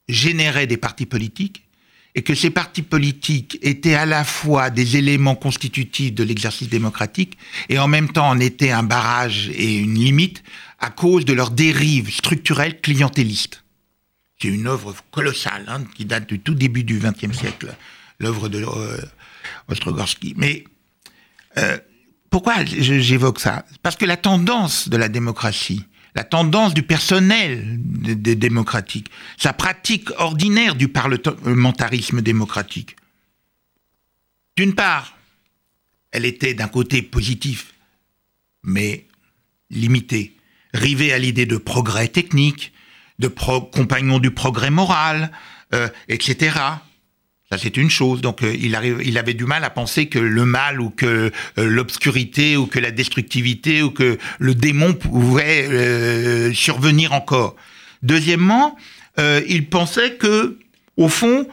généraient 0.07 0.67
des 0.67 0.77
partis 0.77 1.05
politiques 1.05 1.68
et 2.15 2.21
que 2.21 2.35
ces 2.35 2.49
partis 2.49 2.81
politiques 2.81 3.59
étaient 3.61 3.93
à 3.93 4.05
la 4.05 4.23
fois 4.23 4.69
des 4.69 4.97
éléments 4.97 5.35
constitutifs 5.35 6.13
de 6.13 6.23
l'exercice 6.23 6.69
démocratique 6.69 7.37
et 7.69 7.77
en 7.79 7.87
même 7.87 8.11
temps 8.11 8.29
en 8.29 8.39
étaient 8.39 8.71
un 8.71 8.83
barrage 8.83 9.49
et 9.53 9.77
une 9.77 9.95
limite 9.95 10.43
à 10.79 10.89
cause 10.89 11.25
de 11.25 11.33
leur 11.33 11.51
dérive 11.51 12.11
structurelle 12.11 12.81
clientéliste. 12.81 13.63
C'est 14.41 14.47
une 14.47 14.67
œuvre 14.67 14.95
colossale 15.11 15.65
hein, 15.67 15.83
qui 15.95 16.05
date 16.05 16.27
du 16.27 16.39
tout 16.39 16.55
début 16.55 16.83
du 16.83 16.99
XXe 16.99 17.37
siècle, 17.37 17.75
l'œuvre 18.19 18.47
de 18.47 18.63
euh, 18.63 18.97
Ostrogorsky. 19.67 20.33
Mais 20.37 20.63
euh, 21.57 21.77
pourquoi 22.29 22.63
j'évoque 22.63 23.39
ça? 23.39 23.65
Parce 23.83 23.95
que 23.95 24.05
la 24.05 24.17
tendance 24.17 24.87
de 24.87 24.97
la 24.97 25.09
démocratie, 25.09 25.85
la 26.15 26.23
tendance 26.23 26.73
du 26.73 26.83
personnel 26.83 27.77
des 27.79 28.35
démocratiques, 28.35 29.09
sa 29.37 29.53
pratique 29.53 30.09
ordinaire 30.17 30.75
du 30.75 30.87
parlementarisme 30.87 32.21
démocratique. 32.21 32.95
D'une 34.55 34.75
part, 34.75 35.17
elle 36.11 36.25
était 36.25 36.53
d'un 36.53 36.67
côté 36.67 37.01
positif, 37.01 37.73
mais 38.63 39.05
limitée, 39.69 40.35
rivée 40.73 41.13
à 41.13 41.19
l'idée 41.19 41.45
de 41.45 41.57
progrès 41.57 42.07
technique, 42.07 42.73
de 43.19 43.27
compagnon 43.27 44.19
du 44.19 44.31
progrès 44.31 44.71
moral, 44.71 45.31
euh, 45.73 45.89
etc. 46.07 46.57
Ça, 47.51 47.57
c'est 47.57 47.77
une 47.77 47.89
chose. 47.89 48.21
Donc, 48.21 48.43
euh, 48.43 48.55
il, 48.59 48.75
avait 48.75 49.33
du 49.33 49.45
mal 49.45 49.63
à 49.63 49.71
penser 49.71 50.05
que 50.05 50.19
le 50.19 50.45
mal 50.45 50.79
ou 50.79 50.91
que 50.91 51.05
euh, 51.05 51.31
l'obscurité 51.57 52.57
ou 52.57 52.67
que 52.67 52.77
la 52.77 52.91
destructivité 52.91 53.81
ou 53.81 53.89
que 53.89 54.19
le 54.37 54.53
démon 54.53 54.93
pouvait 54.93 55.67
euh, 55.67 56.53
survenir 56.53 57.11
encore. 57.11 57.55
Deuxièmement, 58.03 58.77
il 59.17 59.67
pensait 59.67 60.13
que, 60.13 60.59
au 60.95 61.09
fond, 61.09 61.45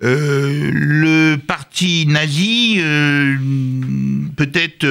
le 0.00 1.36
parti 1.36 2.06
nazi, 2.06 2.78
peut-être, 4.36 4.86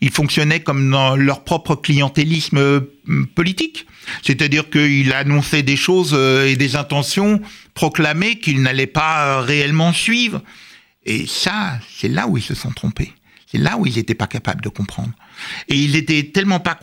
il 0.00 0.10
fonctionnait 0.10 0.60
comme 0.60 0.90
dans 0.90 1.16
leur 1.16 1.44
propre 1.44 1.76
clientélisme 1.76 2.80
politique. 3.34 3.86
C'est-à-dire 4.22 4.68
qu'il 4.70 5.12
annonçait 5.12 5.62
des 5.62 5.76
choses 5.76 6.14
et 6.14 6.56
des 6.56 6.74
intentions 6.74 7.40
proclamé 7.74 8.38
qu'ils 8.38 8.62
n'allaient 8.62 8.86
pas 8.86 9.40
réellement 9.40 9.92
suivre. 9.92 10.42
Et 11.04 11.26
ça, 11.26 11.78
c'est 11.96 12.08
là 12.08 12.26
où 12.26 12.36
ils 12.36 12.42
se 12.42 12.54
sont 12.54 12.70
trompés. 12.70 13.12
C'est 13.50 13.58
là 13.58 13.76
où 13.76 13.86
ils 13.86 13.96
n'étaient 13.96 14.14
pas 14.14 14.26
capables 14.26 14.62
de 14.62 14.68
comprendre. 14.68 15.10
Et 15.68 15.76
ils 15.76 15.96
étaient 15.96 16.30
tellement 16.32 16.60
pas 16.60 16.78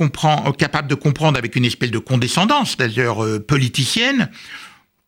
capables 0.58 0.88
de 0.88 0.96
comprendre 0.96 1.38
avec 1.38 1.56
une 1.56 1.66
espèce 1.66 1.92
de 1.92 1.98
condescendance, 1.98 2.78
d'ailleurs 2.78 3.24
euh, 3.24 3.40
politicienne, 3.40 4.30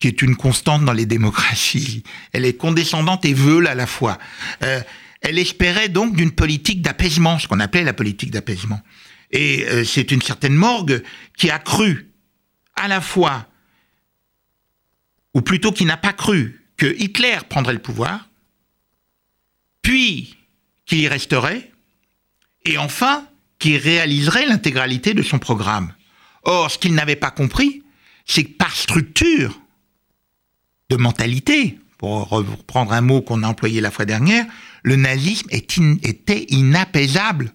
qui 0.01 0.07
est 0.07 0.21
une 0.21 0.35
constante 0.35 0.83
dans 0.83 0.93
les 0.93 1.05
démocraties. 1.05 2.03
Elle 2.33 2.43
est 2.43 2.57
condescendante 2.57 3.23
et 3.23 3.33
veule 3.33 3.67
à 3.67 3.75
la 3.75 3.85
fois. 3.85 4.17
Euh, 4.63 4.81
elle 5.21 5.37
espérait 5.37 5.89
donc 5.89 6.15
d'une 6.15 6.31
politique 6.31 6.81
d'apaisement, 6.81 7.37
ce 7.37 7.47
qu'on 7.47 7.59
appelait 7.59 7.83
la 7.83 7.93
politique 7.93 8.31
d'apaisement. 8.31 8.81
Et 9.29 9.65
euh, 9.67 9.85
c'est 9.85 10.11
une 10.11 10.21
certaine 10.21 10.55
morgue 10.55 11.03
qui 11.37 11.51
a 11.51 11.59
cru 11.59 12.09
à 12.75 12.87
la 12.87 12.99
fois 12.99 13.47
ou 15.35 15.41
plutôt 15.41 15.71
qui 15.71 15.85
n'a 15.85 15.97
pas 15.97 16.13
cru 16.13 16.65
que 16.75 16.87
Hitler 16.99 17.37
prendrait 17.47 17.73
le 17.73 17.79
pouvoir, 17.79 18.27
puis 19.83 20.35
qu'il 20.85 20.99
y 20.99 21.07
resterait, 21.07 21.71
et 22.65 22.77
enfin 22.77 23.25
qu'il 23.59 23.77
réaliserait 23.77 24.47
l'intégralité 24.47 25.13
de 25.13 25.21
son 25.21 25.39
programme. 25.39 25.93
Or, 26.43 26.71
ce 26.71 26.79
qu'il 26.79 26.95
n'avait 26.95 27.15
pas 27.15 27.31
compris, 27.31 27.83
c'est 28.25 28.43
que 28.43 28.57
par 28.57 28.75
structure 28.75 29.60
de 30.91 30.97
mentalité, 30.97 31.79
pour 31.97 32.27
reprendre 32.27 32.91
un 32.91 32.99
mot 32.99 33.21
qu'on 33.21 33.43
a 33.43 33.47
employé 33.47 33.79
la 33.79 33.91
fois 33.91 34.03
dernière, 34.05 34.45
le 34.83 34.97
nazisme 34.97 35.47
était 35.51 36.45
inapaisable. 36.49 37.53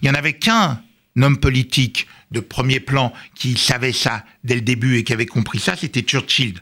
Il 0.00 0.04
n'y 0.04 0.10
en 0.10 0.18
avait 0.18 0.34
qu'un 0.34 0.80
homme 1.20 1.38
politique 1.38 2.06
de 2.30 2.38
premier 2.38 2.78
plan 2.78 3.12
qui 3.34 3.56
savait 3.56 3.92
ça 3.92 4.24
dès 4.44 4.54
le 4.54 4.60
début 4.60 4.96
et 4.96 5.04
qui 5.04 5.12
avait 5.12 5.26
compris 5.26 5.58
ça, 5.58 5.74
c'était 5.74 6.02
Churchill. 6.02 6.60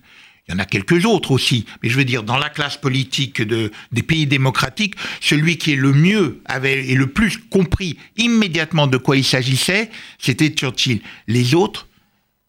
Il 0.49 0.53
y 0.53 0.55
en 0.55 0.59
a 0.59 0.65
quelques 0.65 1.05
autres 1.05 1.33
aussi, 1.33 1.67
mais 1.83 1.91
je 1.91 1.97
veux 1.99 2.05
dire, 2.05 2.23
dans 2.23 2.39
la 2.39 2.49
classe 2.49 2.79
politique 2.79 3.43
de, 3.43 3.71
des 3.93 4.03
pays 4.03 4.27
démocratiques, 4.27 4.95
celui 5.21 5.59
qui 5.59 5.73
est 5.73 5.77
le 5.77 5.93
mieux 5.93 6.41
avait 6.47 6.87
et 6.87 6.95
le 6.95 7.09
plus 7.09 7.37
compris 7.51 7.99
immédiatement 8.17 8.87
de 8.87 8.97
quoi 8.97 9.19
il 9.19 9.25
s'agissait, 9.25 9.91
c'était 10.19 10.49
Churchill. 10.49 11.03
Les 11.27 11.55
autres, 11.55 11.89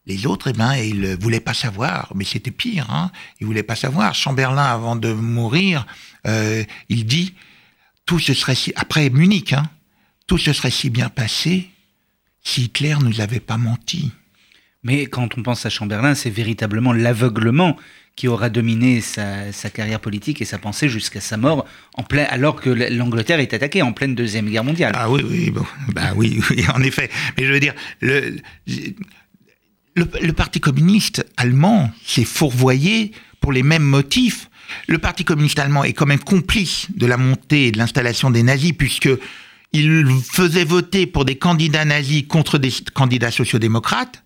les 0.08 0.26
autres, 0.26 0.48
eh 0.48 0.54
ben, 0.54 0.74
ils 0.76 1.18
voulaient 1.20 1.42
pas 1.42 1.54
savoir, 1.54 2.12
mais 2.16 2.24
c'était 2.24 2.52
pire. 2.52 2.90
Hein 2.90 3.12
ils 3.40 3.46
voulaient 3.46 3.62
pas 3.62 3.76
savoir. 3.76 4.16
Chamberlain, 4.16 4.64
avant 4.64 4.96
de 4.96 5.12
mourir, 5.12 5.86
euh, 6.26 6.64
il 6.90 7.06
dit 7.06 7.36
tout 8.06 8.20
se 8.20 8.34
serait 8.34 8.56
si 8.56 8.72
après 8.76 9.10
Munich, 9.10 9.54
hein, 9.54 9.70
tout 10.26 10.38
se 10.38 10.54
serait 10.54 10.72
si 10.72 10.90
bien 10.90 11.10
passé 11.10 11.70
si 12.44 12.64
Hitler 12.64 12.96
nous 13.02 13.20
avait 13.20 13.42
pas 13.42 13.58
menti. 13.58 14.12
Mais 14.82 15.08
quand 15.08 15.38
on 15.38 15.44
pense 15.44 15.66
à 15.66 15.70
Chamberlain, 15.70 16.16
c'est 16.16 16.30
véritablement 16.30 16.94
l'aveuglement 16.94 17.76
qui 18.16 18.30
aura 18.30 18.50
dominé 18.50 19.02
sa, 19.02 19.52
carrière 19.74 20.00
politique 20.00 20.42
et 20.42 20.46
sa 20.46 20.58
pensée 20.58 20.88
jusqu'à 20.88 21.20
sa 21.20 21.36
mort, 21.36 21.66
en 21.96 22.04
plein, 22.04 22.24
alors 22.24 22.56
que 22.56 22.70
l'Angleterre 22.70 23.40
est 23.42 23.54
attaquée 23.54 23.82
en 23.82 23.92
pleine 23.92 24.16
Deuxième 24.16 24.50
Guerre 24.50 24.64
mondiale. 24.64 24.94
Ah 24.96 25.12
oui, 25.12 25.24
oui, 25.30 25.52
bon, 25.52 25.66
bah 25.90 26.14
oui, 26.16 26.42
en 26.74 26.82
effet. 26.82 27.10
Mais 27.38 27.46
je 27.46 27.52
veux 27.52 27.60
dire, 27.60 27.76
le, 28.00 28.38
le, 29.98 30.34
Parti 30.34 30.60
communiste 30.60 31.26
allemand 31.38 31.92
s'est 32.06 32.24
fourvoyé 32.24 33.12
pour 33.42 33.52
les 33.52 33.64
mêmes 33.64 33.84
motifs. 33.84 34.50
Le 34.88 35.00
Parti 35.00 35.26
communiste 35.26 35.60
allemand 35.60 35.84
est 35.84 35.94
quand 35.94 36.06
même 36.06 36.20
complice 36.20 36.88
de 36.96 37.06
la 37.06 37.18
montée 37.18 37.68
et 37.68 37.72
de 37.72 37.78
l'installation 37.78 38.30
des 38.30 38.44
nazis, 38.44 38.74
puisque 38.74 39.10
il 39.74 40.08
faisait 40.32 40.66
voter 40.66 41.08
pour 41.08 41.26
des 41.26 41.38
candidats 41.38 41.86
nazis 41.86 42.26
contre 42.28 42.58
des 42.58 42.72
candidats 42.94 43.32
sociodémocrates 43.32 44.24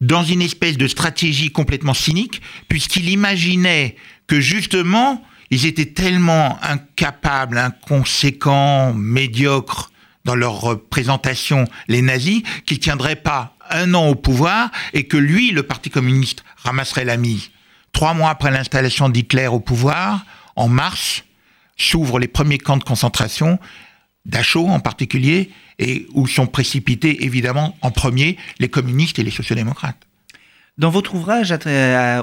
dans 0.00 0.24
une 0.24 0.42
espèce 0.42 0.76
de 0.76 0.86
stratégie 0.86 1.50
complètement 1.50 1.94
cynique, 1.94 2.40
puisqu'il 2.68 3.08
imaginait 3.08 3.96
que 4.26 4.40
justement, 4.40 5.24
ils 5.50 5.66
étaient 5.66 5.92
tellement 5.92 6.58
incapables, 6.62 7.58
inconséquents, 7.58 8.94
médiocres 8.94 9.90
dans 10.24 10.34
leur 10.34 10.80
présentation, 10.88 11.64
les 11.88 12.02
nazis, 12.02 12.42
qu'ils 12.66 12.80
tiendraient 12.80 13.16
pas 13.16 13.56
un 13.70 13.94
an 13.94 14.08
au 14.08 14.14
pouvoir 14.14 14.70
et 14.92 15.04
que 15.04 15.16
lui, 15.16 15.50
le 15.50 15.62
Parti 15.62 15.90
communiste, 15.90 16.44
ramasserait 16.56 17.04
la 17.04 17.16
mise. 17.16 17.50
Trois 17.92 18.14
mois 18.14 18.30
après 18.30 18.50
l'installation 18.50 19.08
d'Hitler 19.08 19.46
au 19.46 19.60
pouvoir, 19.60 20.24
en 20.56 20.68
mars, 20.68 21.24
s'ouvrent 21.76 22.18
les 22.18 22.28
premiers 22.28 22.58
camps 22.58 22.76
de 22.76 22.84
concentration, 22.84 23.58
Dachau 24.26 24.66
en 24.66 24.80
particulier, 24.80 25.50
et 25.78 26.06
où 26.12 26.26
sont 26.26 26.46
précipités 26.46 27.24
évidemment 27.24 27.76
en 27.82 27.90
premier 27.90 28.36
les 28.58 28.68
communistes 28.68 29.18
et 29.18 29.22
les 29.22 29.30
sociodémocrates. 29.30 30.07
Dans 30.78 30.90
votre 30.90 31.16
ouvrage, 31.16 31.52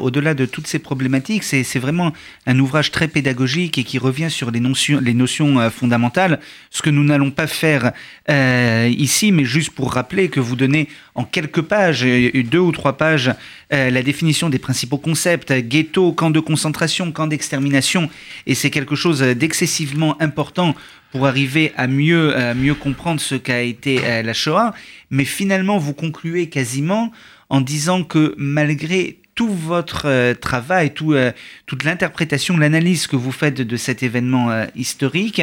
au-delà 0.01 0.33
de 0.33 0.45
toutes 0.45 0.67
ces 0.67 0.79
problématiques, 0.79 1.43
c'est 1.43 1.77
vraiment 1.77 2.13
un 2.45 2.57
ouvrage 2.57 2.89
très 2.89 3.09
pédagogique 3.09 3.77
et 3.77 3.83
qui 3.83 3.97
revient 3.97 4.31
sur 4.31 4.49
les 4.49 4.61
notions, 4.61 5.59
euh, 5.59 5.69
fondamentales, 5.69 6.39
ce 6.69 6.81
que 6.81 6.89
nous 6.89 7.03
n'allons 7.03 7.31
pas 7.31 7.47
faire 7.47 7.91
euh, 8.29 8.89
ici, 8.97 9.33
mais 9.33 9.43
juste 9.43 9.71
pour 9.71 9.91
rappeler 9.91 10.29
que 10.29 10.39
vous 10.39 10.55
donnez 10.55 10.87
en 11.15 11.25
quelques 11.25 11.63
pages, 11.63 12.03
deux 12.03 12.59
ou 12.59 12.71
trois 12.71 12.95
pages, 12.95 13.33
euh, 13.73 13.89
la 13.89 14.01
définition 14.01 14.49
des 14.49 14.59
principaux 14.59 14.99
concepts, 14.99 15.51
ghetto, 15.51 16.13
camp 16.13 16.31
de 16.31 16.39
concentration, 16.39 17.11
camp 17.11 17.27
d'extermination, 17.27 18.09
et 18.47 18.55
c'est 18.55 18.69
quelque 18.69 18.95
chose 18.95 19.19
d'excessivement 19.19 20.15
important 20.21 20.75
pour 21.11 21.27
arriver 21.27 21.73
à 21.75 21.87
mieux, 21.87 22.33
mieux 22.55 22.73
comprendre 22.73 23.19
ce 23.19 23.35
qu'a 23.35 23.61
été 23.61 24.21
la 24.21 24.33
Shoah, 24.33 24.73
mais 25.09 25.23
finalement 25.23 25.77
vous 25.77 25.93
concluez 25.93 26.47
quasiment 26.49 27.11
en 27.55 27.61
disant 27.61 28.03
que 28.03 28.35
malgré 28.37 29.19
tout 29.33 29.47
votre 29.47 30.07
euh, 30.07 30.33
travail, 30.33 30.91
euh, 31.03 31.31
toute 31.67 31.85
l'interprétation, 31.85 32.57
l'analyse 32.57 33.07
que 33.07 33.15
vous 33.15 33.31
faites 33.31 33.61
de, 33.61 33.77
cet 33.77 34.03
événement 34.03 34.51
euh, 34.51 34.65
historique, 34.75 35.41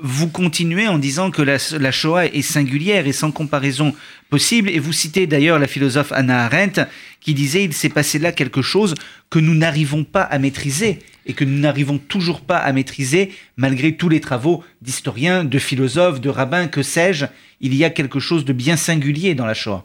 vous 0.00 0.28
continuez 0.28 0.86
en 0.86 0.98
disant 0.98 1.32
que 1.32 1.42
la, 1.42 1.90
Shoah 1.90 2.26
est 2.26 2.42
singulière 2.42 3.08
et 3.08 3.12
sans 3.12 3.32
comparaison 3.32 3.92
possible. 4.30 4.70
Et 4.70 4.78
vous 4.78 4.92
citez 4.92 5.26
d'ailleurs 5.26 5.58
la 5.58 5.66
philosophe 5.66 6.12
Anna 6.12 6.44
Arendt 6.44 6.86
qui 7.20 7.34
disait 7.34 7.64
il 7.64 7.72
s'est 7.72 7.88
passé 7.88 8.20
là 8.20 8.30
quelque 8.30 8.62
chose 8.62 8.94
que 9.28 9.40
nous 9.40 9.54
n'arrivons 9.54 10.04
pas 10.04 10.22
à 10.22 10.38
maîtriser 10.38 11.00
et 11.26 11.32
que 11.32 11.44
nous 11.44 11.58
n'arrivons 11.58 11.98
toujours 11.98 12.42
pas 12.42 12.58
à 12.58 12.72
maîtriser 12.72 13.32
malgré 13.56 13.96
tous 13.96 14.08
les 14.08 14.20
travaux 14.20 14.62
d'historiens, 14.80 15.42
de 15.42 15.58
philosophes, 15.58 16.20
de 16.20 16.28
rabbins, 16.28 16.68
que 16.68 16.84
sais-je. 16.84 17.26
Il 17.60 17.74
y 17.74 17.84
a 17.84 17.90
quelque 17.90 18.20
chose 18.20 18.44
de 18.44 18.52
bien 18.52 18.76
singulier 18.76 19.34
dans 19.34 19.46
la 19.46 19.54
Shoah. 19.54 19.84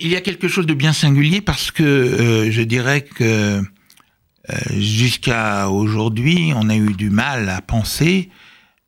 Il 0.00 0.08
y 0.08 0.16
a 0.16 0.20
quelque 0.20 0.48
chose 0.48 0.66
de 0.66 0.74
bien 0.74 0.92
singulier 0.92 1.40
parce 1.40 1.70
que 1.70 1.84
euh, 1.84 2.50
je 2.50 2.62
dirais 2.62 3.02
que 3.02 3.62
euh, 4.50 4.54
jusqu'à 4.76 5.70
aujourd'hui, 5.70 6.52
on 6.56 6.68
a 6.68 6.76
eu 6.76 6.92
du 6.92 7.08
mal 7.08 7.48
à 7.48 7.60
penser 7.60 8.30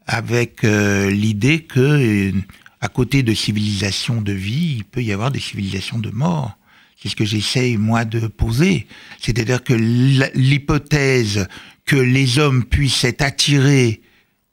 avec 0.06 0.64
euh, 0.64 1.08
l'idée 1.08 1.60
que, 1.60 2.32
à 2.80 2.88
côté 2.88 3.22
de 3.22 3.32
civilisations 3.32 4.20
de 4.20 4.32
vie, 4.32 4.76
il 4.78 4.84
peut 4.84 5.02
y 5.02 5.12
avoir 5.12 5.30
des 5.30 5.38
civilisations 5.38 5.98
de 5.98 6.10
mort. 6.10 6.58
C'est 7.00 7.08
ce 7.08 7.16
que 7.16 7.24
j'essaye, 7.24 7.76
moi, 7.76 8.04
de 8.04 8.26
poser. 8.26 8.88
C'est-à-dire 9.20 9.62
que 9.62 9.74
l'hypothèse 9.74 11.46
que 11.84 11.96
les 11.96 12.40
hommes 12.40 12.64
puissent 12.64 13.04
être 13.04 13.22
attirés 13.22 14.00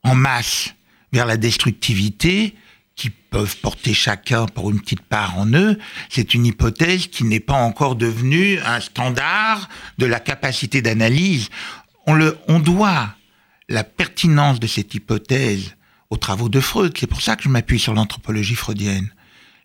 en 0.04 0.14
masse 0.14 0.74
vers 1.12 1.26
la 1.26 1.36
destructivité, 1.36 2.54
qui 2.96 3.10
peuvent 3.10 3.58
porter 3.58 3.92
chacun 3.92 4.46
pour 4.46 4.70
une 4.70 4.80
petite 4.80 5.02
part 5.02 5.38
en 5.38 5.46
eux, 5.52 5.78
c'est 6.08 6.34
une 6.34 6.46
hypothèse 6.46 7.06
qui 7.06 7.24
n'est 7.24 7.40
pas 7.40 7.54
encore 7.54 7.94
devenue 7.94 8.58
un 8.60 8.80
standard 8.80 9.68
de 9.98 10.06
la 10.06 10.18
capacité 10.18 10.80
d'analyse. 10.80 11.50
On, 12.06 12.18
on 12.48 12.58
doit 12.58 13.14
la 13.68 13.84
pertinence 13.84 14.60
de 14.60 14.66
cette 14.66 14.94
hypothèse 14.94 15.76
aux 16.08 16.16
travaux 16.16 16.48
de 16.48 16.60
Freud. 16.60 16.96
C'est 16.98 17.06
pour 17.06 17.20
ça 17.20 17.36
que 17.36 17.42
je 17.42 17.48
m'appuie 17.48 17.78
sur 17.78 17.92
l'anthropologie 17.92 18.54
freudienne 18.54 19.10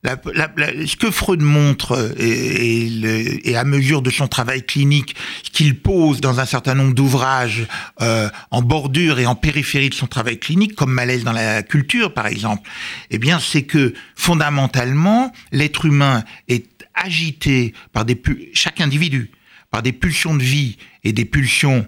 ce 0.03 0.95
que 0.95 1.11
Freud 1.11 1.41
montre 1.41 2.13
et, 2.17 3.49
et, 3.49 3.55
à 3.55 3.63
mesure 3.63 4.01
de 4.01 4.09
son 4.09 4.27
travail 4.27 4.65
clinique, 4.65 5.15
ce 5.43 5.51
qu'il 5.51 5.79
pose 5.79 6.21
dans 6.21 6.39
un 6.39 6.45
certain 6.45 6.73
nombre 6.73 6.93
d'ouvrages 6.93 7.67
euh, 8.01 8.29
en 8.49 8.61
bordure 8.61 9.19
et 9.19 9.25
en 9.25 9.35
périphérie 9.35 9.89
de 9.89 9.93
son 9.93 10.07
travail 10.07 10.39
clinique, 10.39 10.75
comme 10.75 10.91
Malaise 10.91 11.23
dans 11.23 11.33
la 11.33 11.61
culture 11.61 12.13
par 12.13 12.27
exemple, 12.27 12.67
eh 13.11 13.19
bien 13.19 13.39
c'est 13.39 13.63
que 13.63 13.93
fondamentalement 14.15 15.31
l'être 15.51 15.85
humain 15.85 16.23
est 16.47 16.67
agité 16.95 17.73
par 17.93 18.05
des 18.05 18.19
chaque 18.53 18.81
individu 18.81 19.31
par 19.71 19.81
des 19.81 19.93
pulsions 19.93 20.35
de 20.35 20.43
vie 20.43 20.77
et 21.03 21.13
des 21.13 21.25
pulsions 21.25 21.87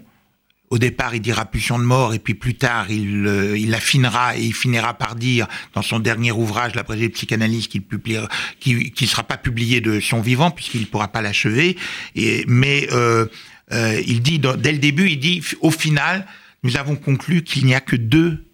au 0.74 0.78
départ, 0.78 1.14
il 1.14 1.20
dira 1.20 1.44
pulsion 1.44 1.78
de 1.78 1.84
mort, 1.84 2.14
et 2.14 2.18
puis 2.18 2.34
plus 2.34 2.56
tard, 2.56 2.90
il, 2.90 3.28
euh, 3.28 3.72
affinera 3.72 4.36
et 4.36 4.42
il 4.42 4.52
finira 4.52 4.94
par 4.94 5.14
dire, 5.14 5.46
dans 5.72 5.82
son 5.82 6.00
dernier 6.00 6.32
ouvrage, 6.32 6.74
La 6.74 6.82
psychanalyse, 6.82 7.68
qu'il 7.68 7.82
publiera, 7.82 8.28
qui 8.58 8.92
ne 9.00 9.06
sera 9.06 9.22
pas 9.22 9.36
publié 9.36 9.80
de 9.80 10.00
son 10.00 10.20
vivant, 10.20 10.50
puisqu'il 10.50 10.80
ne 10.80 10.86
pourra 10.86 11.06
pas 11.06 11.22
l'achever. 11.22 11.76
Mais 12.48 12.88
euh, 12.90 13.26
euh, 13.70 14.02
il 14.04 14.20
dit, 14.20 14.40
dès 14.40 14.72
le 14.72 14.78
début, 14.78 15.10
il 15.10 15.20
dit, 15.20 15.44
au 15.60 15.70
final, 15.70 16.26
nous 16.64 16.76
avons 16.76 16.96
conclu 16.96 17.44
qu'il 17.44 17.66
n'y 17.66 17.76
a 17.76 17.80
que 17.80 17.94
deux 17.94 18.44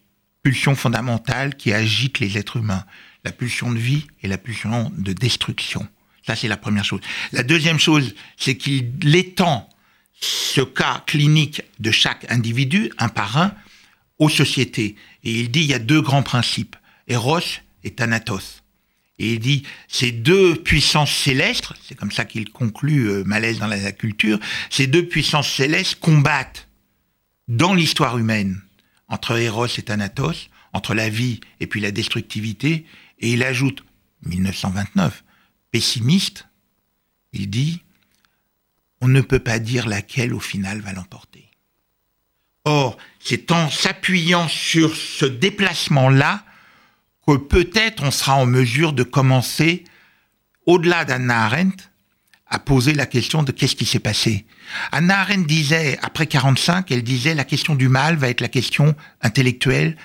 pulsions 0.42 0.74
fondamentales 0.74 1.54
qui 1.54 1.72
agitent 1.72 2.18
les 2.18 2.36
êtres 2.36 2.58
humains. 2.58 2.84
La 3.24 3.32
pulsion 3.32 3.72
de 3.72 3.78
vie 3.78 4.06
et 4.22 4.28
la 4.28 4.36
pulsion 4.36 4.92
de 4.98 5.14
destruction. 5.14 5.88
Ça, 6.26 6.36
c'est 6.36 6.48
la 6.48 6.58
première 6.58 6.84
chose. 6.84 7.00
La 7.32 7.44
deuxième 7.44 7.78
chose, 7.78 8.14
c'est 8.36 8.58
qu'il 8.58 9.16
étend 9.16 9.69
ce 10.20 10.60
cas 10.60 11.02
clinique 11.06 11.62
de 11.78 11.90
chaque 11.90 12.30
individu, 12.30 12.92
un 12.98 13.08
par 13.08 13.38
un, 13.38 13.54
aux 14.18 14.28
sociétés. 14.28 14.96
Et 15.24 15.40
il 15.40 15.50
dit, 15.50 15.60
il 15.60 15.66
y 15.66 15.74
a 15.74 15.78
deux 15.78 16.00
grands 16.00 16.22
principes, 16.22 16.76
Eros 17.08 17.40
et 17.84 17.90
Thanatos. 17.90 18.62
Et 19.18 19.34
il 19.34 19.40
dit, 19.40 19.64
ces 19.88 20.12
deux 20.12 20.54
puissances 20.56 21.12
célestes, 21.12 21.72
c'est 21.86 21.94
comme 21.94 22.12
ça 22.12 22.24
qu'il 22.24 22.50
conclut 22.50 23.08
euh, 23.08 23.24
Malaise 23.24 23.58
dans 23.58 23.66
la 23.66 23.92
culture, 23.92 24.38
ces 24.70 24.86
deux 24.86 25.06
puissances 25.06 25.50
célestes 25.50 25.96
combattent 26.00 26.68
dans 27.48 27.74
l'histoire 27.74 28.16
humaine 28.16 28.60
entre 29.08 29.36
Eros 29.38 29.66
et 29.66 29.82
Thanatos, 29.82 30.48
entre 30.72 30.94
la 30.94 31.08
vie 31.08 31.40
et 31.58 31.66
puis 31.66 31.80
la 31.80 31.90
destructivité, 31.90 32.86
et 33.18 33.32
il 33.32 33.42
ajoute, 33.42 33.84
1929, 34.24 35.24
pessimiste, 35.70 36.46
il 37.32 37.50
dit, 37.50 37.82
on 39.00 39.08
ne 39.08 39.20
peut 39.20 39.38
pas 39.38 39.58
dire 39.58 39.88
laquelle 39.88 40.34
au 40.34 40.40
final 40.40 40.80
va 40.80 40.92
l'emporter. 40.92 41.50
Or, 42.64 42.98
c'est 43.20 43.50
en 43.52 43.70
s'appuyant 43.70 44.48
sur 44.48 44.94
ce 44.94 45.24
déplacement-là 45.24 46.44
que 47.26 47.36
peut-être 47.36 48.02
on 48.02 48.10
sera 48.10 48.36
en 48.36 48.46
mesure 48.46 48.92
de 48.92 49.02
commencer, 49.02 49.84
au-delà 50.66 51.04
d'Anna 51.04 51.44
Arendt, 51.44 51.84
à 52.46 52.58
poser 52.58 52.92
la 52.92 53.06
question 53.06 53.42
de 53.42 53.52
qu'est-ce 53.52 53.76
qui 53.76 53.86
s'est 53.86 54.00
passé. 54.00 54.44
Anna 54.90 55.20
Arendt 55.20 55.46
disait, 55.46 55.98
après 56.02 56.26
45, 56.26 56.90
elle 56.90 57.04
disait 57.04 57.34
la 57.34 57.44
question 57.44 57.76
du 57.76 57.88
mal 57.88 58.16
va 58.16 58.28
être 58.28 58.40
la 58.40 58.48
question 58.48 58.96
intellectuelle 59.22 59.96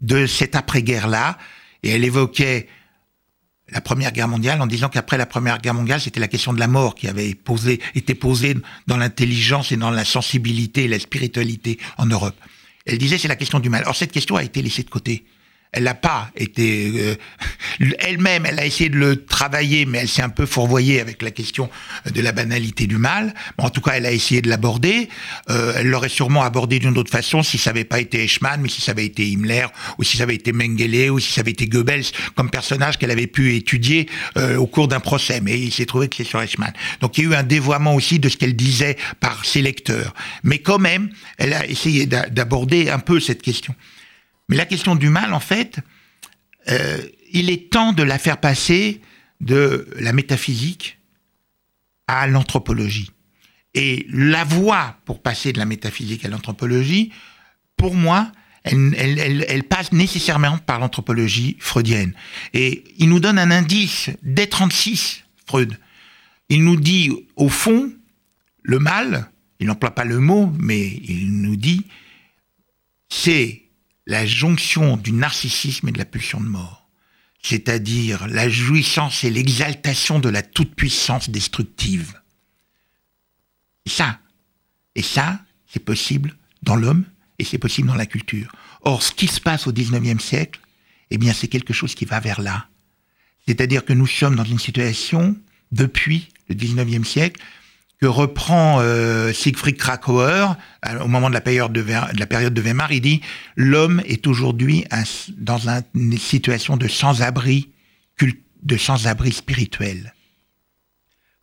de 0.00 0.26
cette 0.26 0.54
après-guerre-là, 0.54 1.38
et 1.82 1.90
elle 1.90 2.04
évoquait 2.04 2.68
la 3.70 3.80
Première 3.80 4.12
Guerre 4.12 4.28
mondiale 4.28 4.60
en 4.62 4.66
disant 4.66 4.88
qu'après 4.88 5.18
la 5.18 5.26
Première 5.26 5.58
Guerre 5.58 5.74
mondiale, 5.74 6.00
c'était 6.00 6.20
la 6.20 6.28
question 6.28 6.52
de 6.52 6.60
la 6.60 6.68
mort 6.68 6.94
qui 6.94 7.08
avait 7.08 7.34
posé, 7.34 7.80
été 7.94 8.14
posée 8.14 8.56
dans 8.86 8.96
l'intelligence 8.96 9.72
et 9.72 9.76
dans 9.76 9.90
la 9.90 10.04
sensibilité 10.04 10.84
et 10.84 10.88
la 10.88 10.98
spiritualité 10.98 11.78
en 11.98 12.06
Europe. 12.06 12.36
Elle 12.86 12.98
disait 12.98 13.18
c'est 13.18 13.28
la 13.28 13.36
question 13.36 13.60
du 13.60 13.68
mal. 13.68 13.84
Or 13.86 13.94
cette 13.94 14.12
question 14.12 14.36
a 14.36 14.42
été 14.42 14.62
laissée 14.62 14.82
de 14.82 14.90
côté. 14.90 15.24
Elle 15.72 15.84
n'a 15.84 15.94
pas 15.94 16.30
été 16.36 16.92
euh, 16.96 17.14
elle-même. 17.98 18.46
Elle 18.46 18.58
a 18.58 18.64
essayé 18.64 18.88
de 18.88 18.96
le 18.96 19.24
travailler, 19.24 19.84
mais 19.84 19.98
elle 19.98 20.08
s'est 20.08 20.22
un 20.22 20.28
peu 20.28 20.46
fourvoyée 20.46 21.00
avec 21.00 21.22
la 21.22 21.30
question 21.30 21.68
de 22.10 22.20
la 22.20 22.32
banalité 22.32 22.86
du 22.86 22.96
mal. 22.96 23.34
en 23.58 23.70
tout 23.70 23.80
cas, 23.80 23.92
elle 23.92 24.06
a 24.06 24.12
essayé 24.12 24.40
de 24.40 24.48
l'aborder. 24.48 25.08
Euh, 25.50 25.74
elle 25.76 25.88
l'aurait 25.88 26.08
sûrement 26.08 26.42
abordé 26.42 26.78
d'une 26.78 26.96
autre 26.96 27.10
façon 27.10 27.42
si 27.42 27.58
ça 27.58 27.70
n'avait 27.70 27.84
pas 27.84 28.00
été 28.00 28.22
Eichmann, 28.24 28.60
mais 28.62 28.68
si 28.68 28.80
ça 28.80 28.92
avait 28.92 29.04
été 29.04 29.26
Himmler, 29.28 29.66
ou 29.98 30.04
si 30.04 30.16
ça 30.16 30.22
avait 30.22 30.34
été 30.34 30.52
Mengele, 30.52 31.10
ou 31.10 31.18
si 31.18 31.32
ça 31.32 31.42
avait 31.42 31.50
été 31.50 31.66
Goebbels 31.66 32.04
comme 32.34 32.50
personnage 32.50 32.98
qu'elle 32.98 33.10
avait 33.10 33.26
pu 33.26 33.54
étudier 33.56 34.08
euh, 34.36 34.56
au 34.56 34.66
cours 34.66 34.88
d'un 34.88 35.00
procès. 35.00 35.40
Mais 35.40 35.58
il 35.58 35.72
s'est 35.72 35.86
trouvé 35.86 36.08
que 36.08 36.16
c'est 36.16 36.24
sur 36.24 36.40
Eichmann. 36.40 36.72
Donc 37.00 37.18
il 37.18 37.24
y 37.24 37.26
a 37.26 37.30
eu 37.30 37.34
un 37.34 37.42
dévoiement 37.42 37.94
aussi 37.94 38.18
de 38.18 38.28
ce 38.28 38.36
qu'elle 38.36 38.56
disait 38.56 38.96
par 39.20 39.44
ses 39.44 39.62
lecteurs. 39.62 40.14
Mais 40.42 40.58
quand 40.58 40.78
même, 40.78 41.10
elle 41.36 41.52
a 41.52 41.66
essayé 41.66 42.06
d'aborder 42.06 42.90
un 42.90 42.98
peu 42.98 43.20
cette 43.20 43.42
question. 43.42 43.74
Mais 44.48 44.56
la 44.56 44.66
question 44.66 44.94
du 44.94 45.10
mal, 45.10 45.34
en 45.34 45.40
fait, 45.40 45.80
euh, 46.70 46.98
il 47.32 47.50
est 47.50 47.70
temps 47.70 47.92
de 47.92 48.02
la 48.02 48.18
faire 48.18 48.38
passer 48.38 49.00
de 49.40 49.88
la 49.98 50.12
métaphysique 50.12 50.98
à 52.06 52.26
l'anthropologie. 52.26 53.10
Et 53.74 54.06
la 54.10 54.44
voie 54.44 54.96
pour 55.04 55.22
passer 55.22 55.52
de 55.52 55.58
la 55.58 55.66
métaphysique 55.66 56.24
à 56.24 56.28
l'anthropologie, 56.28 57.12
pour 57.76 57.94
moi, 57.94 58.32
elle, 58.64 59.64
passe 59.64 59.92
nécessairement 59.92 60.58
par 60.58 60.78
l'anthropologie 60.78 61.56
freudienne. 61.60 62.12
Et 62.54 62.84
il 62.98 63.08
nous 63.08 63.20
donne 63.20 63.38
un 63.38 63.50
indice 63.50 64.10
dès 64.22 64.46
36, 64.46 65.24
Freud. 65.46 65.78
Il 66.48 66.64
nous 66.64 66.76
dit, 66.76 67.12
au 67.36 67.48
fond, 67.48 67.92
le 68.62 68.78
mal, 68.78 69.30
il 69.60 69.66
n'emploie 69.66 69.94
pas 69.94 70.04
le 70.04 70.18
mot, 70.18 70.52
mais 70.58 70.86
il 70.86 71.40
nous 71.40 71.56
dit, 71.56 71.84
c'est 73.08 73.62
la 74.08 74.24
jonction 74.24 74.96
du 74.96 75.12
narcissisme 75.12 75.88
et 75.88 75.92
de 75.92 75.98
la 75.98 76.06
pulsion 76.06 76.40
de 76.40 76.48
mort, 76.48 76.88
c'est-à-dire 77.42 78.26
la 78.26 78.48
jouissance 78.48 79.22
et 79.22 79.30
l'exaltation 79.30 80.18
de 80.18 80.30
la 80.30 80.42
toute-puissance 80.42 81.28
destructive. 81.28 82.18
Et 83.84 83.90
ça, 83.90 84.18
et 84.94 85.02
ça, 85.02 85.40
c'est 85.70 85.84
possible 85.84 86.34
dans 86.62 86.74
l'homme 86.74 87.04
et 87.38 87.44
c'est 87.44 87.58
possible 87.58 87.88
dans 87.88 87.94
la 87.94 88.06
culture. 88.06 88.50
Or, 88.80 89.02
ce 89.02 89.12
qui 89.12 89.28
se 89.28 89.40
passe 89.40 89.66
au 89.66 89.72
XIXe 89.72 90.24
siècle, 90.24 90.60
eh 91.10 91.18
bien, 91.18 91.34
c'est 91.34 91.48
quelque 91.48 91.74
chose 91.74 91.94
qui 91.94 92.06
va 92.06 92.18
vers 92.18 92.40
là. 92.40 92.66
C'est-à-dire 93.46 93.84
que 93.84 93.92
nous 93.92 94.06
sommes 94.06 94.36
dans 94.36 94.44
une 94.44 94.58
situation, 94.58 95.36
depuis 95.70 96.28
le 96.48 96.54
XIXe 96.54 97.06
siècle, 97.06 97.40
que 98.00 98.06
reprend 98.06 98.78
euh, 98.80 99.32
Siegfried 99.32 99.76
Krakauer 99.76 100.54
au 101.00 101.08
moment 101.08 101.28
de 101.28 101.34
la 101.34 101.40
période 101.40 101.72
de, 101.72 101.84
la 102.16 102.26
période 102.26 102.54
de 102.54 102.60
Weimar. 102.60 102.92
Il 102.92 103.00
dit 103.00 103.20
l'homme 103.56 104.00
est 104.06 104.26
aujourd'hui 104.26 104.84
dans 105.36 105.58
une 105.94 106.16
situation 106.18 106.76
de 106.76 106.88
sans-abri 106.88 107.70
de 108.62 108.76
sans-abri 108.76 109.32
spirituel. 109.32 110.12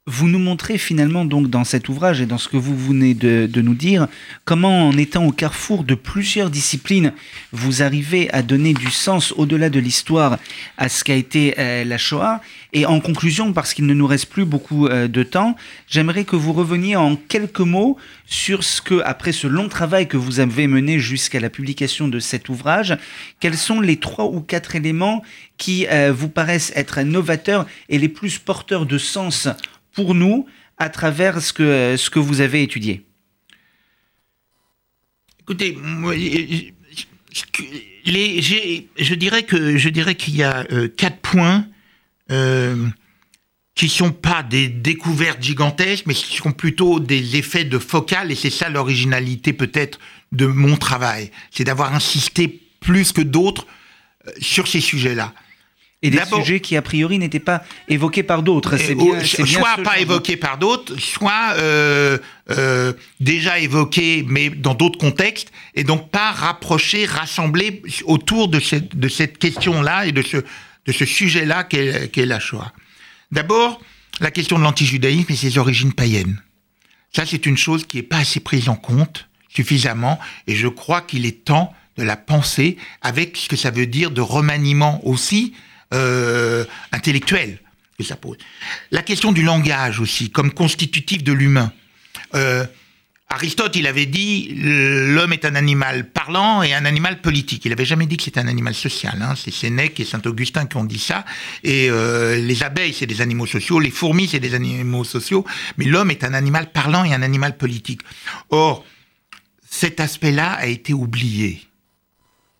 Vous 0.07 0.27
nous 0.27 0.37
montrez 0.37 0.77
finalement 0.77 1.25
donc 1.25 1.49
dans 1.49 1.63
cet 1.63 1.89
ouvrage 1.89 2.21
et 2.21 2.27
dans 2.27 2.37
ce 2.37 2.47
que 2.47 2.57
vous 2.57 2.77
venez 2.77 3.15
de, 3.15 3.61
nous 3.61 3.73
dire, 3.73 4.07
comment 4.43 4.89
en 4.89 4.95
étant 4.95 5.25
au 5.25 5.31
carrefour 5.31 5.83
de 5.83 5.95
plusieurs 5.95 6.51
disciplines, 6.51 7.11
vous 7.51 7.81
arrivez 7.81 8.31
à 8.31 8.43
donner 8.43 8.75
du 8.75 8.91
sens 8.91 9.33
au-delà 9.35 9.71
de 9.71 9.79
l'histoire 9.79 10.37
à 10.77 10.89
ce 10.89 11.03
qu'a 11.03 11.15
été 11.15 11.55
euh, 11.57 11.83
la 11.85 11.97
Shoah. 11.97 12.39
Et 12.71 12.85
en 12.85 12.99
conclusion, 12.99 13.51
parce 13.51 13.73
qu'il 13.73 13.87
ne 13.87 13.95
nous 13.95 14.05
reste 14.05 14.27
plus 14.27 14.45
beaucoup 14.45 14.85
euh, 14.85 15.07
de 15.07 15.23
temps, 15.23 15.55
j'aimerais 15.87 16.23
que 16.23 16.35
vous 16.35 16.53
reveniez 16.53 16.95
en 16.95 17.15
quelques 17.15 17.61
mots 17.61 17.97
sur 18.27 18.63
ce 18.63 18.83
que, 18.83 19.01
après 19.05 19.31
ce 19.31 19.47
long 19.47 19.69
travail 19.69 20.07
que 20.07 20.17
vous 20.17 20.39
avez 20.39 20.67
mené 20.67 20.99
jusqu'à 20.99 21.39
la 21.39 21.49
publication 21.49 22.07
de 22.07 22.19
cet 22.19 22.49
ouvrage, 22.49 22.95
quels 23.39 23.57
sont 23.57 23.81
les 23.81 23.97
trois 23.97 24.25
ou 24.25 24.41
quatre 24.41 24.75
éléments 24.75 25.23
qui 25.57 25.87
euh, 25.87 26.13
vous 26.15 26.29
paraissent 26.29 26.73
être 26.75 27.01
novateurs 27.01 27.65
et 27.89 27.97
les 27.97 28.09
plus 28.09 28.37
porteurs 28.37 28.85
de 28.85 28.99
sens 28.99 29.47
pour 29.95 30.13
nous 30.13 30.45
à 30.77 30.89
travers 30.89 31.41
ce 31.41 31.53
que, 31.53 31.95
ce 31.97 32.09
que 32.09 32.19
vous 32.19 32.41
avez 32.41 32.61
étudié 32.61 33.05
Écoutez, 35.41 35.77
je 38.05 39.13
dirais 39.13 39.43
que 39.43 39.77
je 39.77 39.89
dirais 39.89 40.15
qu'il 40.15 40.35
y 40.35 40.43
a 40.43 40.65
euh, 40.71 40.87
quatre 40.87 41.19
points 41.19 41.67
euh, 42.31 42.87
qui 43.75 43.89
sont 43.89 44.11
pas 44.11 44.41
des 44.41 44.67
découvertes 44.67 45.43
gigantesques, 45.43 46.05
mais 46.07 46.13
qui 46.13 46.37
sont 46.37 46.51
plutôt 46.51 46.99
des 46.99 47.35
effets 47.35 47.65
de 47.65 47.77
focal, 47.77 48.31
et 48.31 48.35
c'est 48.35 48.49
ça 48.49 48.69
l'originalité 48.69 49.53
peut-être 49.53 49.99
de 50.31 50.45
mon 50.47 50.77
travail, 50.77 51.29
c'est 51.51 51.65
d'avoir 51.65 51.93
insisté 51.93 52.61
plus 52.79 53.11
que 53.11 53.21
d'autres 53.21 53.67
euh, 54.27 54.31
sur 54.39 54.67
ces 54.67 54.81
sujets-là. 54.81 55.33
Et 56.05 56.09
des 56.09 56.25
sujets 56.25 56.59
qui, 56.59 56.77
a 56.77 56.81
priori, 56.81 57.17
n'étaient 57.17 57.39
pas 57.39 57.63
évoqués 57.87 58.23
par 58.23 58.43
d'autres. 58.43 58.77
C'est 58.77 58.95
bien, 58.95 59.23
soit 59.23 59.77
pas 59.83 59.99
évoqués 59.99 60.37
par 60.37 60.57
d'autres, 60.57 60.99
soit 60.99 61.53
euh, 61.57 62.17
euh, 62.51 62.93
déjà 63.19 63.59
évoqués, 63.59 64.23
mais 64.27 64.49
dans 64.49 64.73
d'autres 64.73 64.99
contextes, 64.99 65.51
et 65.73 65.83
donc 65.83 66.09
pas 66.09 66.31
rapprochés, 66.31 67.05
rassemblés 67.05 67.81
autour 68.05 68.47
de 68.47 68.59
cette, 68.59 68.95
de 68.95 69.07
cette 69.07 69.37
question-là 69.37 70.05
et 70.05 70.11
de 70.11 70.21
ce, 70.21 70.37
de 70.37 70.91
ce 70.91 71.05
sujet-là 71.05 71.63
qu'est 71.63 72.11
qu 72.11 72.25
la 72.25 72.39
Shoah. 72.39 72.71
D'abord, 73.31 73.81
la 74.19 74.31
question 74.31 74.57
de 74.57 74.63
l'antijudaïsme 74.63 75.31
et 75.31 75.35
ses 75.35 75.57
origines 75.57 75.93
païennes. 75.93 76.41
Ça, 77.13 77.25
c'est 77.25 77.45
une 77.45 77.57
chose 77.57 77.85
qui 77.85 77.97
n'est 77.97 78.03
pas 78.03 78.17
assez 78.17 78.39
prise 78.39 78.69
en 78.69 78.75
compte 78.75 79.27
suffisamment, 79.49 80.19
et 80.47 80.55
je 80.55 80.67
crois 80.67 81.01
qu'il 81.01 81.25
est 81.25 81.45
temps 81.45 81.73
de 81.97 82.03
la 82.03 82.17
penser 82.17 82.77
avec 83.01 83.37
ce 83.37 83.47
que 83.47 83.55
ça 83.55 83.71
veut 83.71 83.87
dire 83.87 84.11
de 84.11 84.21
remaniement 84.21 84.99
aussi 85.07 85.53
euh, 85.93 86.65
intellectuelle 86.91 87.59
que 87.97 88.03
ça 88.03 88.15
pose. 88.15 88.37
La 88.91 89.01
question 89.01 89.31
du 89.31 89.43
langage 89.43 89.99
aussi, 89.99 90.29
comme 90.29 90.51
constitutif 90.51 91.23
de 91.23 91.31
l'humain. 91.31 91.71
Euh, 92.33 92.65
Aristote, 93.29 93.75
il 93.75 93.87
avait 93.87 94.05
dit 94.05 94.53
l'homme 94.55 95.33
est 95.33 95.45
un 95.45 95.55
animal 95.55 96.09
parlant 96.11 96.61
et 96.61 96.73
un 96.73 96.85
animal 96.85 97.21
politique. 97.21 97.65
Il 97.65 97.69
n'avait 97.69 97.85
jamais 97.85 98.05
dit 98.05 98.17
que 98.17 98.23
c'était 98.23 98.39
un 98.39 98.47
animal 98.47 98.75
social. 98.75 99.19
Hein. 99.21 99.33
C'est 99.35 99.51
Sénèque 99.51 99.99
et 99.99 100.05
Saint-Augustin 100.05 100.67
qui 100.67 100.77
ont 100.77 100.83
dit 100.83 100.99
ça. 100.99 101.25
Et 101.63 101.89
euh, 101.89 102.37
les 102.37 102.63
abeilles, 102.63 102.93
c'est 102.93 103.07
des 103.07 103.21
animaux 103.21 103.47
sociaux. 103.47 103.79
Les 103.79 103.89
fourmis, 103.89 104.27
c'est 104.27 104.39
des 104.39 104.53
animaux 104.53 105.03
sociaux. 105.03 105.43
Mais 105.77 105.85
l'homme 105.85 106.11
est 106.11 106.23
un 106.23 106.33
animal 106.33 106.71
parlant 106.71 107.03
et 107.03 107.13
un 107.13 107.23
animal 107.23 107.57
politique. 107.57 108.01
Or, 108.51 108.85
cet 109.67 109.99
aspect-là 109.99 110.51
a 110.51 110.67
été 110.67 110.93
oublié 110.93 111.61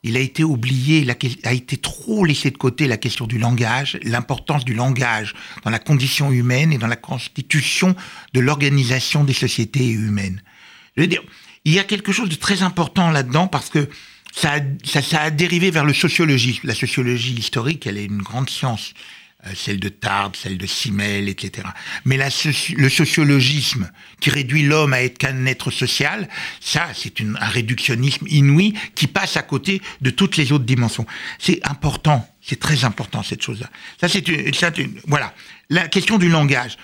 il 0.06 0.18
a 0.18 0.20
été 0.20 0.44
oublié, 0.44 1.00
il 1.00 1.10
a, 1.10 1.52
été 1.52 1.78
trop 1.78 2.26
laissé 2.26 2.52
de 2.52 2.58
côté 2.58 2.88
la 2.88 2.98
question 2.98 3.26
du 3.26 3.40
langage, 3.40 3.98
l'importance 4.04 4.64
du 4.64 4.76
langage 4.76 5.34
dans 5.64 5.72
la 5.72 5.80
condition 5.80 6.32
humaine 6.32 6.72
et 6.72 6.78
dans 6.78 6.86
la 6.86 6.96
constitution 6.96 7.96
de 8.34 8.40
l'organisation 8.40 9.24
des 9.24 9.34
sociétés 9.34 9.90
humaines. 9.90 10.44
Je 10.96 11.02
veux 11.02 11.08
dire, 11.08 11.24
il 11.66 11.74
y 11.74 11.80
a 11.80 11.84
quelque 11.84 12.12
chose 12.12 12.30
de 12.30 12.36
très 12.36 12.62
important 12.62 13.10
là-dedans 13.10 13.48
parce 13.48 13.72
que 13.72 13.90
ça 14.32 14.58
ça, 14.84 15.02
ça 15.02 15.22
a 15.22 15.32
dérivé 15.32 15.72
vers 15.72 15.86
le 15.86 15.94
sociologisme. 15.94 16.68
La 16.68 16.76
sociologie 16.76 17.34
historique, 17.34 17.88
elle 17.88 17.98
est 17.98 18.06
une 18.06 18.22
grande 18.22 18.48
science. 18.48 18.94
Euh, 19.48 19.52
celle 19.56 19.80
de 19.80 19.90
Tarbes, 19.90 20.36
celle 20.36 20.58
de 20.58 20.66
Simmel, 20.66 21.30
etc. 21.30 21.68
Mais 22.04 22.18
le 22.18 22.90
sociologisme 22.90 23.90
qui 24.20 24.30
réduit 24.30 24.64
l'homme 24.64 24.94
à 24.94 25.04
être 25.04 25.18
qu'un 25.18 25.46
être 25.46 25.72
social, 25.72 26.28
ça, 26.60 26.88
c'est 26.94 27.22
un 27.22 27.46
réductionnisme 27.46 28.26
inouï 28.28 28.74
qui 28.96 29.08
passe 29.08 29.38
à 29.38 29.44
côté 29.44 29.82
de 30.02 30.10
toutes 30.10 30.38
les 30.38 30.52
autres 30.52 30.66
dimensions. 30.66 31.06
C'est 31.38 31.66
important, 31.68 32.28
c'est 32.42 32.60
très 32.60 32.86
important 32.86 33.22
cette 33.24 33.42
chose-là. 33.42 33.70
Ça, 34.00 34.08
c'est 34.08 34.28
une, 34.28 34.52
une, 34.78 35.00
voilà. 35.06 35.34
La 35.70 35.88
question 35.88 36.18
du 36.18 36.30
langage, 36.30 36.78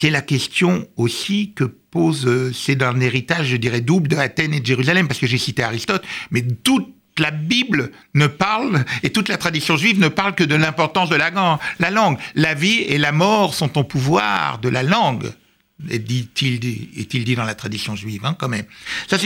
c'est 0.00 0.10
la 0.10 0.22
question 0.22 0.88
aussi 0.96 1.52
que 1.54 1.64
pose, 1.64 2.26
euh, 2.26 2.52
c'est 2.52 2.82
un 2.82 3.00
héritage, 3.00 3.48
je 3.48 3.56
dirais, 3.56 3.80
double 3.80 4.08
de 4.08 4.16
Athènes 4.16 4.52
et 4.52 4.60
de 4.60 4.66
Jérusalem, 4.66 5.08
parce 5.08 5.20
que 5.20 5.26
j'ai 5.26 5.38
cité 5.38 5.62
Aristote, 5.62 6.04
mais 6.30 6.42
toute 6.42 6.92
la 7.18 7.30
Bible 7.30 7.92
ne 8.14 8.26
parle, 8.26 8.84
et 9.02 9.10
toute 9.10 9.28
la 9.28 9.36
tradition 9.36 9.76
juive 9.76 9.98
ne 9.98 10.08
parle 10.08 10.34
que 10.34 10.44
de 10.44 10.54
l'importance 10.54 11.08
de 11.08 11.16
la, 11.16 11.30
langue. 11.90 12.18
La 12.34 12.54
vie 12.54 12.80
et 12.80 12.98
la 12.98 13.12
mort 13.12 13.54
sont 13.54 13.78
au 13.78 13.84
pouvoir 13.84 14.58
de 14.58 14.68
la 14.68 14.82
langue, 14.82 15.32
est-il 15.90 16.58
dit, 16.60 17.34
dans 17.34 17.44
la 17.44 17.54
tradition 17.54 17.96
juive, 17.96 18.24
hein, 18.24 18.36
quand 18.38 18.48
même. 18.48 18.64
Ça, 19.08 19.16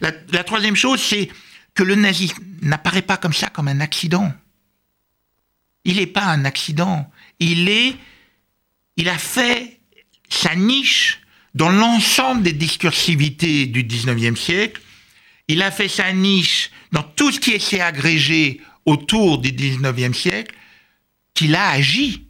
la 0.00 0.44
troisième 0.44 0.76
chose, 0.76 1.00
c'est 1.00 1.28
que 1.74 1.82
le 1.82 1.96
nazisme 1.96 2.42
n'apparaît 2.62 3.02
pas 3.02 3.16
comme 3.16 3.32
ça, 3.32 3.48
comme 3.48 3.68
un 3.68 3.80
accident. 3.80 4.32
Il 5.84 5.96
n'est 5.96 6.06
pas 6.06 6.24
un 6.24 6.44
accident. 6.44 7.10
Il 7.40 7.68
est, 7.68 7.96
il 8.96 9.08
a 9.08 9.18
fait 9.18 9.80
sa 10.30 10.54
niche 10.54 11.20
dans 11.54 11.68
l'ensemble 11.68 12.42
des 12.42 12.52
discursivités 12.52 13.66
du 13.66 13.84
19e 13.84 14.36
siècle 14.36 14.80
il 15.48 15.62
a 15.62 15.70
fait 15.70 15.88
sa 15.88 16.12
niche 16.12 16.70
dans 16.94 17.02
tout 17.02 17.32
ce 17.32 17.40
qui 17.40 17.60
s'est 17.60 17.80
agrégé 17.80 18.60
autour 18.86 19.38
du 19.38 19.50
19e 19.50 20.14
siècle, 20.14 20.54
qu'il 21.34 21.54
a 21.56 21.70
agi. 21.70 22.28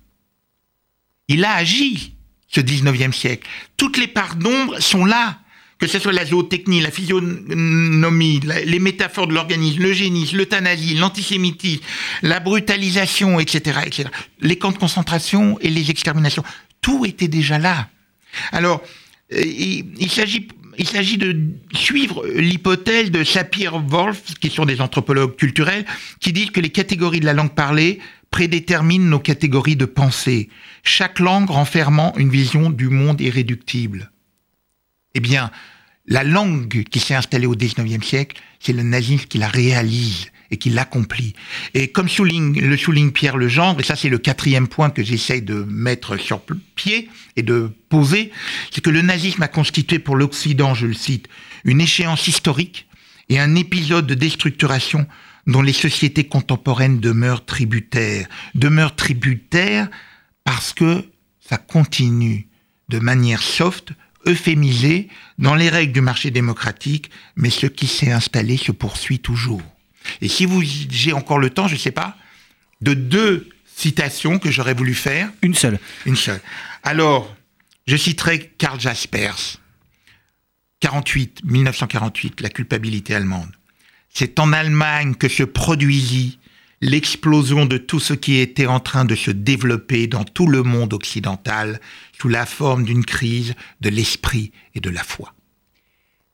Il 1.29 1.45
a 1.45 1.55
agi, 1.57 2.15
ce 2.49 2.61
19e 2.61 3.13
siècle. 3.13 3.47
Toutes 3.77 3.99
les 3.99 4.09
parts 4.09 4.37
d'ombre 4.37 4.81
sont 4.81 5.05
là, 5.05 5.39
que 5.79 5.87
ce 5.87 5.99
soit 5.99 6.13
la 6.13 6.25
zootechnie, 6.25 6.81
la 6.81 6.91
physionomie, 6.91 8.41
les 8.41 8.79
métaphores 8.79 9.27
de 9.27 9.35
l'organisme, 9.35 9.83
l'eugénisme, 9.83 10.39
l'euthanasie, 10.39 10.95
l'antisémitisme, 10.95 11.83
la 12.23 12.41
brutalisation, 12.41 13.41
etc., 13.41 13.81
etc., 13.85 14.09
les 14.41 14.57
camps 14.57 14.73
de 14.73 14.79
concentration 14.79 15.59
et 15.61 15.69
les 15.69 15.91
exterminations. 15.91 16.45
Tout 16.81 17.05
était 17.05 17.29
déjà 17.29 17.59
là. 17.59 17.91
Alors, 18.51 18.83
euh, 19.35 19.45
il 19.45 20.11
s'agit 20.11 20.49
il 20.79 20.87
s'agit 20.87 21.19
de 21.19 21.37
suivre 21.75 22.27
l'hypothèse 22.27 23.11
de 23.11 23.25
Sapir-Whorf, 23.25 24.35
qui 24.41 24.51
sont 24.51 24.65
des 24.65 24.81
anthropologues 24.81 25.37
culturels, 25.37 25.85
qui 26.21 26.33
disent 26.33 26.51
que 26.51 26.61
les 26.61 26.71
catégories 26.71 27.21
de 27.21 27.27
la 27.27 27.33
langue 27.33 27.55
parlée 27.55 28.01
prédéterminent 28.31 29.09
nos 29.09 29.21
catégories 29.21 29.77
de 29.77 29.85
pensée, 29.85 30.49
chaque 30.83 31.21
langue 31.21 31.51
renfermant 31.51 32.13
une 32.17 32.31
vision 32.31 32.71
du 32.71 32.89
monde 32.89 33.21
irréductible. 33.21 34.11
Eh 35.15 35.21
bien, 35.21 35.51
la 36.07 36.23
langue 36.23 36.85
qui 36.91 37.01
s'est 37.01 37.15
installée 37.15 37.47
au 37.47 37.55
XIXe 37.55 38.07
siècle, 38.07 38.41
c'est 38.61 38.73
le 38.73 38.83
nazisme 38.83 39.27
qui 39.27 39.39
la 39.39 39.49
réalise 39.49 40.27
et 40.51 40.59
qui 40.59 40.71
l'accomplit. 40.71 41.35
Et 41.73 41.89
comme 41.89 42.09
souligne, 42.09 42.61
le 42.61 42.77
souligne 42.77 43.11
Pierre 43.11 43.37
Legendre, 43.37 43.81
et 43.81 43.83
ça 43.83 43.97
c'est 43.97 44.11
le 44.11 44.19
quatrième 44.19 44.69
point 44.69 44.91
que 44.91 45.03
j'essaye 45.03 45.43
de 45.43 45.65
mettre 45.65 46.17
sur 46.19 46.43
pied 46.75 47.09
et 47.37 47.43
de 47.43 47.71
poser, 47.89 48.31
c'est 48.71 48.83
que 48.83 48.91
le 48.91 49.03
nazisme 49.03 49.43
a 49.43 49.49
constitué 49.49 49.99
pour 49.99 50.17
l'Occident, 50.17 50.75
je 50.75 50.87
le 50.87 50.95
cite, 50.95 51.29
une 51.65 51.81
échéance 51.81 52.29
historique 52.29 52.87
et 53.31 53.41
un 53.41 53.55
épisode 53.55 54.07
de 54.07 54.15
déstructuration 54.15 55.07
dont 55.47 55.63
les 55.63 55.73
sociétés 55.73 56.25
contemporaines 56.25 57.01
demeurent 57.01 57.45
tributaires. 57.45 58.29
Demeurent 58.55 58.97
tributaires 58.97 59.89
parce 60.45 60.73
que 60.73 61.05
ça 61.41 61.57
continue 61.59 62.49
de 62.89 62.99
manière 62.99 63.43
soft, 63.43 63.93
euphémisée, 64.27 65.09
dans 65.39 65.55
les 65.55 65.69
règles 65.69 65.93
du 65.93 66.01
marché 66.01 66.31
démocratique, 66.31 67.11
mais 67.37 67.51
ce 67.51 67.67
qui 67.67 67.87
s'est 67.87 68.13
installé 68.13 68.57
se 68.57 68.73
poursuit 68.73 69.19
toujours. 69.19 69.63
Et 70.21 70.29
si 70.29 70.47
vous 70.47 70.63
j'ai 70.63 71.13
encore 71.13 71.39
le 71.39 71.51
temps, 71.51 71.69
je 71.69 71.75
ne 71.75 71.79
sais 71.79 71.91
pas, 71.91 72.17
de 72.81 72.95
deux 72.95 73.49
citations 73.77 74.39
que 74.39 74.51
j'aurais 74.51 74.75
voulu 74.75 74.95
faire. 74.95 75.31
Une 75.43 75.55
seule. 75.55 75.79
Une 76.07 76.17
seule. 76.17 76.41
Alors, 76.83 77.35
je 77.87 77.97
citerai 77.97 78.53
Karl 78.59 78.81
Jaspers, 78.81 79.59
48, 80.81 81.41
1948, 81.45 82.41
la 82.41 82.49
culpabilité 82.49 83.15
allemande. 83.15 83.51
C'est 84.11 84.39
en 84.39 84.53
Allemagne 84.53 85.15
que 85.15 85.29
se 85.29 85.43
produisit 85.43 86.39
l'explosion 86.85 87.65
de 87.65 87.79
tout 87.79 87.99
ce 87.99 88.13
qui 88.13 88.37
était 88.37 88.67
en 88.67 88.79
train 88.79 89.07
de 89.07 89.15
se 89.15 89.31
développer 89.31 90.07
dans 90.07 90.25
tout 90.25 90.47
le 90.47 90.63
monde 90.63 90.93
occidental 90.93 91.81
sous 92.21 92.29
la 92.29 92.45
forme 92.45 92.85
d'une 92.85 93.07
crise 93.07 93.55
de 93.81 93.89
l'esprit 93.89 94.53
et 94.75 94.81
de 94.81 94.91
la 94.91 95.03
foi. 95.03 95.33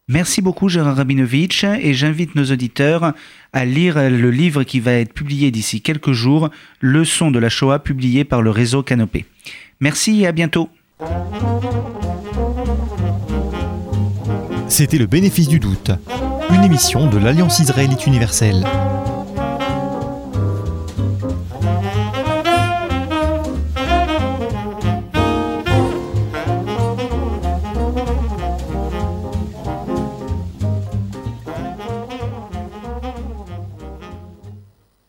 Merci 0.09 0.43
beaucoup 0.43 0.69
Gérard 0.69 0.97
Rabinovitch 0.97 1.63
et 1.63 1.95
j'invite 1.95 2.35
nos 2.35 2.47
auditeurs 2.47 3.15
à 3.53 3.65
lire 3.65 4.11
le 4.11 4.31
livre 4.33 4.65
qui 4.65 4.81
va 4.81 4.95
être 4.95 5.13
publié 5.13 5.53
d'ici 5.53 5.83
quelques 5.83 6.13
jours, 6.13 6.51
Leçon 6.81 7.31
de 7.31 7.39
la 7.39 7.49
Shoah 7.49 7.79
publié 7.79 8.25
par 8.25 8.43
le 8.43 8.51
réseau 8.51 8.83
Canopé. 8.83 9.27
Merci 9.79 10.23
et 10.23 10.27
à 10.27 10.33
bientôt. 10.33 10.69
C'était 14.67 14.99
le 14.99 15.07
bénéfice 15.07 15.47
du 15.47 15.61
doute, 15.61 15.93
une 16.53 16.65
émission 16.65 17.09
de 17.09 17.19
l'Alliance 17.19 17.61
israélite 17.61 18.09
universelle. 18.09 18.65